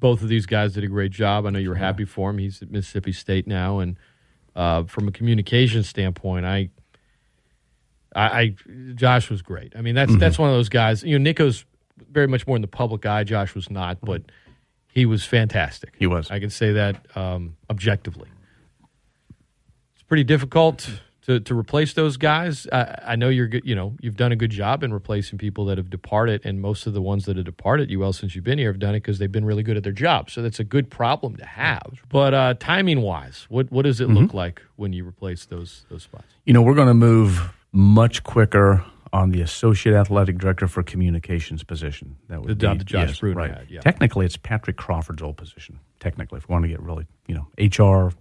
both 0.00 0.22
of 0.22 0.28
these 0.28 0.46
guys 0.46 0.72
did 0.72 0.84
a 0.84 0.88
great 0.88 1.12
job. 1.12 1.46
I 1.46 1.50
know 1.50 1.58
you 1.58 1.68
were 1.68 1.74
happy 1.74 2.04
for 2.04 2.30
him. 2.30 2.38
He's 2.38 2.62
at 2.62 2.70
Mississippi 2.70 3.12
State 3.12 3.46
now, 3.46 3.78
and 3.78 3.98
uh, 4.56 4.84
from 4.84 5.06
a 5.08 5.12
communication 5.12 5.82
standpoint, 5.82 6.46
I, 6.46 6.70
I, 8.16 8.40
I, 8.40 8.54
Josh 8.94 9.30
was 9.30 9.42
great. 9.42 9.74
I 9.76 9.82
mean, 9.82 9.94
that's 9.94 10.10
mm-hmm. 10.10 10.18
that's 10.18 10.38
one 10.38 10.48
of 10.48 10.54
those 10.54 10.68
guys. 10.68 11.02
You 11.02 11.18
know, 11.18 11.22
Nico's 11.22 11.64
very 12.10 12.26
much 12.26 12.46
more 12.46 12.56
in 12.56 12.62
the 12.62 12.68
public 12.68 13.04
eye. 13.06 13.24
Josh 13.24 13.54
was 13.54 13.70
not, 13.70 13.98
but 14.00 14.22
he 14.92 15.06
was 15.06 15.24
fantastic. 15.24 15.94
He 15.98 16.06
was. 16.06 16.30
I 16.30 16.40
can 16.40 16.50
say 16.50 16.72
that 16.72 17.04
um, 17.16 17.56
objectively. 17.68 18.28
It's 19.94 20.02
pretty 20.02 20.24
difficult 20.24 20.88
to, 21.22 21.38
to 21.40 21.54
replace 21.54 21.92
those 21.94 22.16
guys. 22.16 22.66
I, 22.72 22.98
I 23.08 23.16
know 23.16 23.28
you're 23.28 23.46
good. 23.46 23.64
You 23.64 23.74
know 23.74 23.96
you've 24.00 24.16
done 24.16 24.32
a 24.32 24.36
good 24.36 24.50
job 24.50 24.82
in 24.82 24.92
replacing 24.92 25.38
people 25.38 25.64
that 25.66 25.78
have 25.78 25.90
departed, 25.90 26.42
and 26.44 26.60
most 26.60 26.86
of 26.86 26.92
the 26.92 27.02
ones 27.02 27.26
that 27.26 27.36
have 27.36 27.46
departed, 27.46 27.90
you 27.90 28.00
well 28.00 28.12
since 28.12 28.34
you've 28.34 28.44
been 28.44 28.58
here, 28.58 28.72
have 28.72 28.80
done 28.80 28.94
it 28.94 29.00
because 29.00 29.18
they've 29.18 29.30
been 29.30 29.44
really 29.44 29.62
good 29.62 29.76
at 29.76 29.84
their 29.84 29.92
job. 29.92 30.30
So 30.30 30.42
that's 30.42 30.58
a 30.58 30.64
good 30.64 30.90
problem 30.90 31.36
to 31.36 31.46
have. 31.46 32.02
But 32.08 32.34
uh, 32.34 32.54
timing 32.58 33.02
wise, 33.02 33.46
what 33.48 33.70
what 33.70 33.82
does 33.82 34.00
it 34.00 34.08
mm-hmm. 34.08 34.16
look 34.16 34.34
like 34.34 34.62
when 34.76 34.92
you 34.92 35.06
replace 35.06 35.44
those 35.44 35.84
those 35.88 36.02
spots? 36.02 36.26
You 36.44 36.52
know, 36.52 36.62
we're 36.62 36.74
going 36.74 36.88
to 36.88 36.94
move 36.94 37.52
much 37.72 38.24
quicker 38.24 38.84
on 39.12 39.30
the 39.30 39.40
associate 39.40 39.94
athletic 39.94 40.38
director 40.38 40.68
for 40.68 40.82
communications 40.82 41.62
position. 41.62 42.16
That 42.28 42.42
would 42.42 42.58
the 42.58 42.74
be, 42.74 42.84
Josh 42.84 43.22
yes, 43.22 43.22
right. 43.22 43.50
had. 43.50 43.70
Yeah. 43.70 43.80
Technically, 43.80 44.26
it's 44.26 44.36
Patrick 44.36 44.76
Crawford's 44.76 45.22
old 45.22 45.36
position. 45.36 45.80
Technically, 45.98 46.38
if 46.38 46.48
we 46.48 46.52
want 46.52 46.64
to 46.64 46.68
get 46.68 46.80
really, 46.80 47.06
you 47.26 47.34
know, 47.34 47.46
HR. 47.58 48.12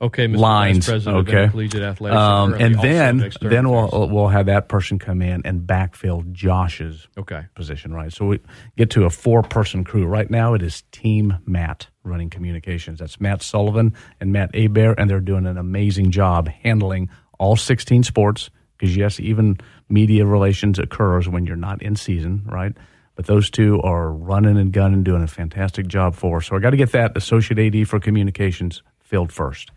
Okay, 0.00 0.28
Mr. 0.28 0.36
lines. 0.36 0.76
Vice 0.76 0.86
President 0.86 1.28
okay, 1.28 1.44
of 1.44 1.50
Collegiate 1.50 1.82
Athletics, 1.82 2.16
um, 2.16 2.54
and 2.54 2.76
then 2.76 3.32
then 3.40 3.68
we'll 3.68 4.08
we'll 4.08 4.28
have 4.28 4.46
that 4.46 4.68
person 4.68 4.96
come 5.00 5.20
in 5.20 5.42
and 5.44 5.62
backfill 5.62 6.30
Josh's 6.30 7.08
okay 7.18 7.46
position. 7.56 7.92
Right, 7.92 8.12
so 8.12 8.26
we 8.26 8.40
get 8.76 8.90
to 8.90 9.06
a 9.06 9.10
four 9.10 9.42
person 9.42 9.82
crew. 9.82 10.06
Right 10.06 10.30
now, 10.30 10.54
it 10.54 10.62
is 10.62 10.84
Team 10.92 11.38
Matt 11.46 11.88
running 12.04 12.30
communications. 12.30 13.00
That's 13.00 13.20
Matt 13.20 13.42
Sullivan 13.42 13.92
and 14.20 14.32
Matt 14.32 14.54
Abear, 14.54 14.94
and 14.96 15.10
they're 15.10 15.18
doing 15.18 15.46
an 15.46 15.58
amazing 15.58 16.12
job 16.12 16.46
handling 16.46 17.10
all 17.40 17.56
16 17.56 18.04
sports. 18.04 18.50
Because 18.78 18.96
yes, 18.96 19.18
even 19.18 19.58
media 19.88 20.24
relations 20.24 20.78
occurs 20.78 21.28
when 21.28 21.46
you're 21.46 21.56
not 21.56 21.82
in 21.82 21.96
season, 21.96 22.42
right? 22.46 22.72
But 23.16 23.26
those 23.26 23.50
two 23.50 23.80
are 23.82 24.12
running 24.12 24.56
and 24.56 24.72
gunning, 24.72 25.02
doing 25.02 25.22
a 25.24 25.26
fantastic 25.26 25.88
job 25.88 26.14
for 26.14 26.36
us. 26.38 26.46
So 26.46 26.56
I 26.56 26.60
got 26.60 26.70
to 26.70 26.76
get 26.76 26.92
that 26.92 27.16
associate 27.16 27.74
AD 27.74 27.88
for 27.88 27.98
communications 27.98 28.82
filled 29.00 29.32
first. 29.32 29.72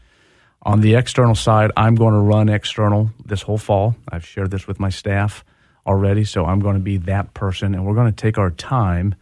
On 0.63 0.81
the 0.81 0.93
external 0.93 1.33
side, 1.33 1.71
I'm 1.75 1.95
going 1.95 2.13
to 2.13 2.19
run 2.19 2.47
external 2.47 3.09
this 3.25 3.41
whole 3.41 3.57
fall. 3.57 3.95
I've 4.07 4.25
shared 4.25 4.51
this 4.51 4.67
with 4.67 4.79
my 4.79 4.89
staff 4.89 5.43
already, 5.87 6.23
so 6.23 6.45
I'm 6.45 6.59
going 6.59 6.75
to 6.75 6.81
be 6.81 6.97
that 6.97 7.33
person, 7.33 7.73
and 7.73 7.83
we're 7.83 7.95
going 7.95 8.13
to 8.13 8.15
take 8.15 8.37
our 8.37 8.51
time 8.51 9.15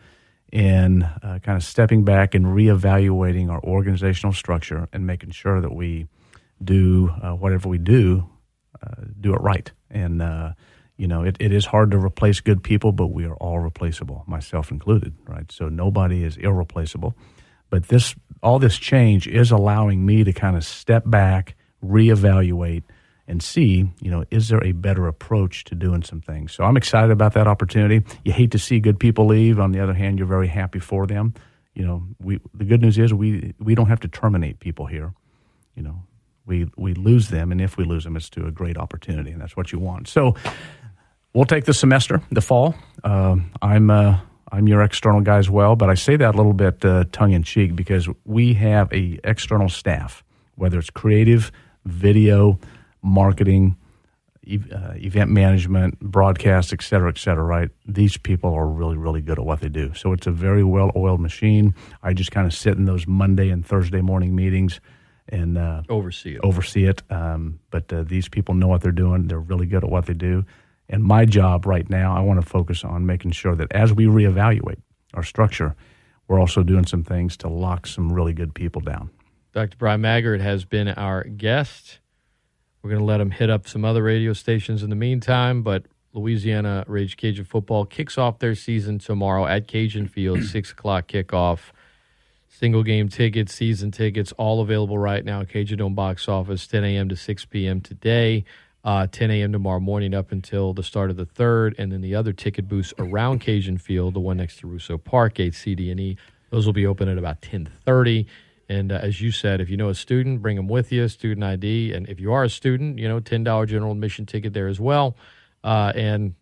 in 0.51 1.03
uh, 1.03 1.39
kind 1.41 1.55
of 1.55 1.63
stepping 1.63 2.03
back 2.03 2.35
and 2.35 2.45
reevaluating 2.45 3.49
our 3.49 3.63
organizational 3.63 4.33
structure 4.33 4.89
and 4.91 5.07
making 5.07 5.31
sure 5.31 5.61
that 5.61 5.73
we 5.73 6.07
do 6.61 7.09
uh, 7.21 7.31
whatever 7.33 7.69
we 7.69 7.77
do, 7.77 8.27
do 9.19 9.33
it 9.33 9.41
right. 9.41 9.71
And 9.89 10.21
uh, 10.21 10.53
you 10.99 11.07
know, 11.07 11.23
it, 11.23 11.37
it 11.39 11.53
is 11.53 11.65
hard 11.65 11.91
to 11.91 11.97
replace 11.97 12.41
good 12.41 12.61
people, 12.61 12.91
but 12.91 13.07
we 13.07 13.23
are 13.25 13.35
all 13.35 13.59
replaceable, 13.59 14.25
myself 14.27 14.69
included, 14.69 15.15
right? 15.25 15.49
So 15.49 15.69
nobody 15.69 16.25
is 16.25 16.35
irreplaceable. 16.35 17.15
But 17.69 17.87
this, 17.87 18.15
all 18.43 18.59
this 18.59 18.77
change 18.77 19.25
is 19.25 19.49
allowing 19.49 20.05
me 20.05 20.25
to 20.25 20.33
kind 20.33 20.57
of 20.57 20.65
step 20.65 21.03
back, 21.05 21.55
reevaluate, 21.81 22.83
and 23.29 23.41
see, 23.41 23.89
you 24.01 24.11
know, 24.11 24.25
is 24.29 24.49
there 24.49 24.61
a 24.61 24.73
better 24.73 25.07
approach 25.07 25.63
to 25.65 25.75
doing 25.75 26.03
some 26.03 26.19
things? 26.19 26.51
So 26.51 26.65
I'm 26.65 26.75
excited 26.75 27.11
about 27.11 27.33
that 27.35 27.47
opportunity. 27.47 28.03
You 28.25 28.33
hate 28.33 28.51
to 28.51 28.59
see 28.59 28.81
good 28.81 28.99
people 28.99 29.27
leave. 29.27 29.57
On 29.57 29.71
the 29.71 29.79
other 29.79 29.93
hand, 29.93 30.17
you're 30.17 30.27
very 30.27 30.47
happy 30.47 30.79
for 30.79 31.07
them. 31.07 31.33
You 31.75 31.85
know, 31.85 32.03
we 32.19 32.41
the 32.55 32.65
good 32.65 32.81
news 32.81 32.97
is 32.97 33.13
we 33.13 33.53
we 33.59 33.75
don't 33.75 33.87
have 33.87 33.99
to 34.01 34.09
terminate 34.09 34.59
people 34.59 34.87
here. 34.87 35.13
You 35.75 35.83
know, 35.83 36.03
we 36.49 36.69
we 36.75 36.93
lose 36.95 37.29
them, 37.29 37.51
and 37.51 37.61
if 37.61 37.77
we 37.77 37.85
lose 37.85 38.03
them, 38.03 38.17
it's 38.17 38.29
to 38.31 38.45
a 38.45 38.51
great 38.51 38.77
opportunity, 38.77 39.31
and 39.31 39.41
that's 39.41 39.55
what 39.55 39.71
you 39.71 39.79
want. 39.79 40.07
So 40.09 40.35
we'll 41.33 41.45
take 41.45 41.63
the 41.63 41.73
semester, 41.73 42.21
the 42.31 42.41
fall. 42.41 42.75
Uh, 43.03 43.37
I'm 43.61 43.89
uh, 43.89 44.19
I'm 44.51 44.67
your 44.67 44.81
external 44.81 45.21
guy 45.21 45.37
as 45.37 45.49
well, 45.49 45.75
but 45.75 45.89
I 45.89 45.93
say 45.93 46.17
that 46.17 46.33
a 46.33 46.37
little 46.37 46.53
bit 46.53 46.83
uh, 46.83 47.05
tongue 47.11 47.33
in 47.33 47.43
cheek 47.43 47.75
because 47.75 48.09
we 48.25 48.55
have 48.55 48.91
a 48.91 49.19
external 49.23 49.69
staff, 49.69 50.23
whether 50.55 50.79
it's 50.79 50.89
creative, 50.89 51.51
video, 51.85 52.59
marketing, 53.01 53.77
uh, 54.51 54.93
event 54.95 55.29
management, 55.29 55.99
broadcast, 55.99 56.73
et 56.73 56.81
cetera, 56.81 57.09
et 57.09 57.19
cetera, 57.19 57.43
right? 57.43 57.69
These 57.87 58.17
people 58.17 58.51
are 58.53 58.65
really, 58.65 58.97
really 58.97 59.21
good 59.21 59.37
at 59.37 59.45
what 59.45 59.61
they 59.61 59.69
do. 59.69 59.93
So 59.93 60.13
it's 60.13 60.27
a 60.27 60.31
very 60.31 60.63
well 60.63 60.91
oiled 60.95 61.21
machine. 61.21 61.75
I 62.01 62.13
just 62.13 62.31
kind 62.31 62.47
of 62.47 62.53
sit 62.53 62.75
in 62.75 62.85
those 62.85 63.05
Monday 63.05 63.49
and 63.49 63.63
Thursday 63.63 64.01
morning 64.01 64.35
meetings 64.35 64.81
and 65.31 65.57
uh, 65.57 65.83
oversee 65.89 66.35
it. 66.35 66.41
Oversee 66.43 66.85
it. 66.85 67.01
Um, 67.09 67.59
but 67.69 67.91
uh, 67.93 68.03
these 68.03 68.27
people 68.27 68.55
know 68.55 68.67
what 68.67 68.81
they're 68.81 68.91
doing. 68.91 69.27
They're 69.27 69.39
really 69.39 69.65
good 69.65 69.83
at 69.83 69.89
what 69.89 70.05
they 70.05 70.13
do. 70.13 70.45
And 70.89 71.03
my 71.03 71.25
job 71.25 71.65
right 71.65 71.87
now, 71.89 72.15
I 72.15 72.21
want 72.21 72.41
to 72.41 72.45
focus 72.45 72.83
on 72.83 73.05
making 73.05 73.31
sure 73.31 73.55
that 73.55 73.71
as 73.71 73.93
we 73.93 74.05
reevaluate 74.05 74.81
our 75.13 75.23
structure, 75.23 75.75
we're 76.27 76.39
also 76.39 76.63
doing 76.63 76.85
some 76.85 77.03
things 77.03 77.37
to 77.37 77.47
lock 77.47 77.87
some 77.87 78.11
really 78.11 78.33
good 78.33 78.53
people 78.53 78.81
down. 78.81 79.09
Dr. 79.53 79.77
Bryan 79.77 80.01
Maggard 80.01 80.41
has 80.41 80.65
been 80.65 80.87
our 80.87 81.23
guest. 81.23 81.99
We're 82.81 82.91
going 82.91 83.01
to 83.01 83.05
let 83.05 83.19
him 83.19 83.31
hit 83.31 83.49
up 83.49 83.67
some 83.67 83.83
other 83.83 84.03
radio 84.03 84.33
stations 84.33 84.83
in 84.83 84.89
the 84.89 84.95
meantime, 84.95 85.63
but 85.63 85.85
Louisiana 86.13 86.83
Rage 86.87 87.17
Cajun 87.17 87.45
football 87.45 87.85
kicks 87.85 88.17
off 88.17 88.39
their 88.39 88.55
season 88.55 88.99
tomorrow 88.99 89.45
at 89.45 89.67
Cajun 89.67 90.07
Field, 90.07 90.43
6 90.43 90.71
o'clock 90.71 91.07
kickoff. 91.07 91.71
Single 92.59 92.83
game 92.83 93.07
tickets, 93.07 93.53
season 93.53 93.89
tickets, 93.89 94.33
all 94.33 94.59
available 94.59 94.97
right 94.97 95.23
now. 95.23 95.45
Cajun 95.45 95.77
Dome 95.77 95.95
box 95.95 96.27
office, 96.27 96.67
10 96.67 96.83
a.m. 96.83 97.07
to 97.07 97.15
6 97.15 97.45
p.m. 97.45 97.79
today, 97.79 98.43
uh, 98.83 99.07
10 99.09 99.31
a.m. 99.31 99.53
tomorrow 99.53 99.79
morning 99.79 100.13
up 100.13 100.33
until 100.33 100.73
the 100.73 100.83
start 100.83 101.09
of 101.09 101.15
the 101.15 101.25
third, 101.25 101.73
and 101.77 101.89
then 101.89 102.01
the 102.01 102.15
other 102.15 102.33
ticket 102.33 102.67
booths 102.67 102.93
around 102.99 103.39
Cajun 103.39 103.77
Field, 103.77 104.13
the 104.13 104.19
one 104.19 104.35
next 104.35 104.59
to 104.59 104.67
Russo 104.67 104.97
Park, 104.97 105.35
gate 105.35 105.55
CD&E, 105.55 106.17
those 106.49 106.65
will 106.65 106.73
be 106.73 106.85
open 106.85 107.07
at 107.07 107.17
about 107.17 107.41
10:30. 107.41 108.25
And 108.67 108.91
uh, 108.91 108.95
as 108.95 109.21
you 109.21 109.31
said, 109.31 109.61
if 109.61 109.69
you 109.69 109.77
know 109.77 109.87
a 109.87 109.95
student, 109.95 110.41
bring 110.41 110.57
them 110.57 110.67
with 110.67 110.91
you, 110.91 111.07
student 111.07 111.45
ID. 111.45 111.93
And 111.93 112.09
if 112.09 112.19
you 112.19 112.33
are 112.33 112.43
a 112.43 112.49
student, 112.49 112.99
you 112.99 113.07
know, 113.07 113.21
ten 113.21 113.45
dollar 113.45 113.67
general 113.67 113.93
admission 113.93 114.25
ticket 114.25 114.51
there 114.51 114.67
as 114.67 114.81
well. 114.81 115.15
Uh, 115.63 115.93
and 115.95 116.35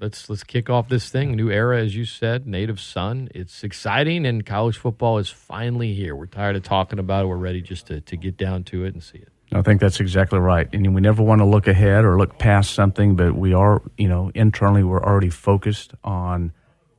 let's 0.00 0.28
let's 0.28 0.44
kick 0.44 0.70
off 0.70 0.88
this 0.88 1.10
thing. 1.10 1.36
New 1.36 1.50
era, 1.50 1.80
as 1.80 1.94
you 1.94 2.04
said, 2.04 2.46
native 2.46 2.80
son. 2.80 3.28
It's 3.34 3.64
exciting, 3.64 4.26
and 4.26 4.44
college 4.44 4.76
football 4.76 5.18
is 5.18 5.28
finally 5.28 5.94
here. 5.94 6.14
We're 6.14 6.26
tired 6.26 6.56
of 6.56 6.62
talking 6.62 6.98
about 6.98 7.24
it. 7.24 7.28
We're 7.28 7.36
ready 7.36 7.62
just 7.62 7.86
to, 7.88 8.00
to 8.00 8.16
get 8.16 8.36
down 8.36 8.64
to 8.64 8.84
it 8.84 8.94
and 8.94 9.02
see 9.02 9.18
it. 9.18 9.28
I 9.52 9.62
think 9.62 9.80
that's 9.80 10.00
exactly 10.00 10.40
right. 10.40 10.68
And 10.72 10.94
we 10.94 11.00
never 11.00 11.22
want 11.22 11.40
to 11.40 11.44
look 11.44 11.68
ahead 11.68 12.04
or 12.04 12.18
look 12.18 12.38
past 12.38 12.72
something, 12.74 13.14
but 13.14 13.36
we 13.36 13.54
are, 13.54 13.80
you 13.96 14.08
know, 14.08 14.32
internally 14.34 14.82
we're 14.82 15.02
already 15.02 15.30
focused 15.30 15.94
on 16.02 16.52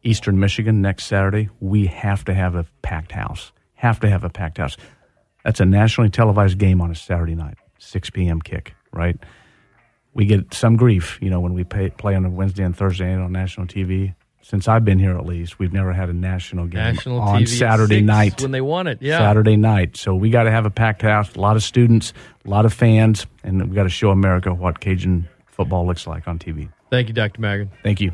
Eastern 0.03 0.39
Michigan 0.39 0.81
next 0.81 1.05
Saturday. 1.05 1.49
We 1.59 1.87
have 1.87 2.23
to 2.25 2.33
have 2.33 2.55
a 2.55 2.65
packed 2.81 3.11
house 3.11 3.51
have 3.77 3.99
to 4.01 4.09
have 4.09 4.23
a 4.23 4.29
packed 4.29 4.57
house. 4.57 4.75
That's 5.43 5.59
a 5.59 5.65
nationally 5.65 6.09
televised 6.09 6.57
game 6.57 6.81
on 6.81 6.91
a 6.91 6.95
Saturday 6.95 7.35
night, 7.35 7.57
6 7.79 8.09
p.m. 8.09 8.41
kick, 8.41 8.75
right? 8.91 9.17
We 10.17 10.25
get 10.25 10.51
some 10.51 10.77
grief, 10.77 11.19
you 11.21 11.29
know, 11.29 11.39
when 11.39 11.53
we 11.53 11.63
pay, 11.63 11.91
play 11.91 12.15
on 12.15 12.25
a 12.25 12.29
Wednesday 12.29 12.63
and 12.63 12.75
Thursday 12.75 13.15
night 13.15 13.23
on 13.23 13.31
national 13.31 13.67
TV. 13.67 14.15
Since 14.41 14.67
I've 14.67 14.83
been 14.83 14.97
here, 14.97 15.15
at 15.15 15.27
least, 15.27 15.59
we've 15.59 15.71
never 15.71 15.93
had 15.93 16.09
a 16.09 16.13
national 16.13 16.65
game 16.65 16.81
national 16.81 17.19
on 17.19 17.43
TV 17.43 17.47
Saturday 17.49 18.01
night 18.01 18.41
when 18.41 18.49
they 18.51 18.61
want 18.61 18.87
it. 18.87 18.97
Yeah, 18.99 19.19
Saturday 19.19 19.57
night. 19.57 19.95
So 19.95 20.15
we 20.15 20.31
got 20.31 20.43
to 20.43 20.51
have 20.51 20.65
a 20.65 20.71
packed 20.71 21.03
house, 21.03 21.35
a 21.35 21.39
lot 21.39 21.55
of 21.55 21.61
students, 21.61 22.13
a 22.45 22.49
lot 22.49 22.65
of 22.65 22.73
fans, 22.73 23.27
and 23.43 23.69
we 23.69 23.75
got 23.75 23.83
to 23.83 23.89
show 23.89 24.09
America 24.09 24.51
what 24.51 24.79
Cajun 24.79 25.27
football 25.45 25.85
looks 25.85 26.07
like 26.07 26.27
on 26.27 26.39
TV. 26.39 26.69
Thank 26.89 27.09
you, 27.09 27.13
Dr. 27.13 27.39
Maggard. 27.39 27.69
Thank 27.83 28.01
you. 28.01 28.11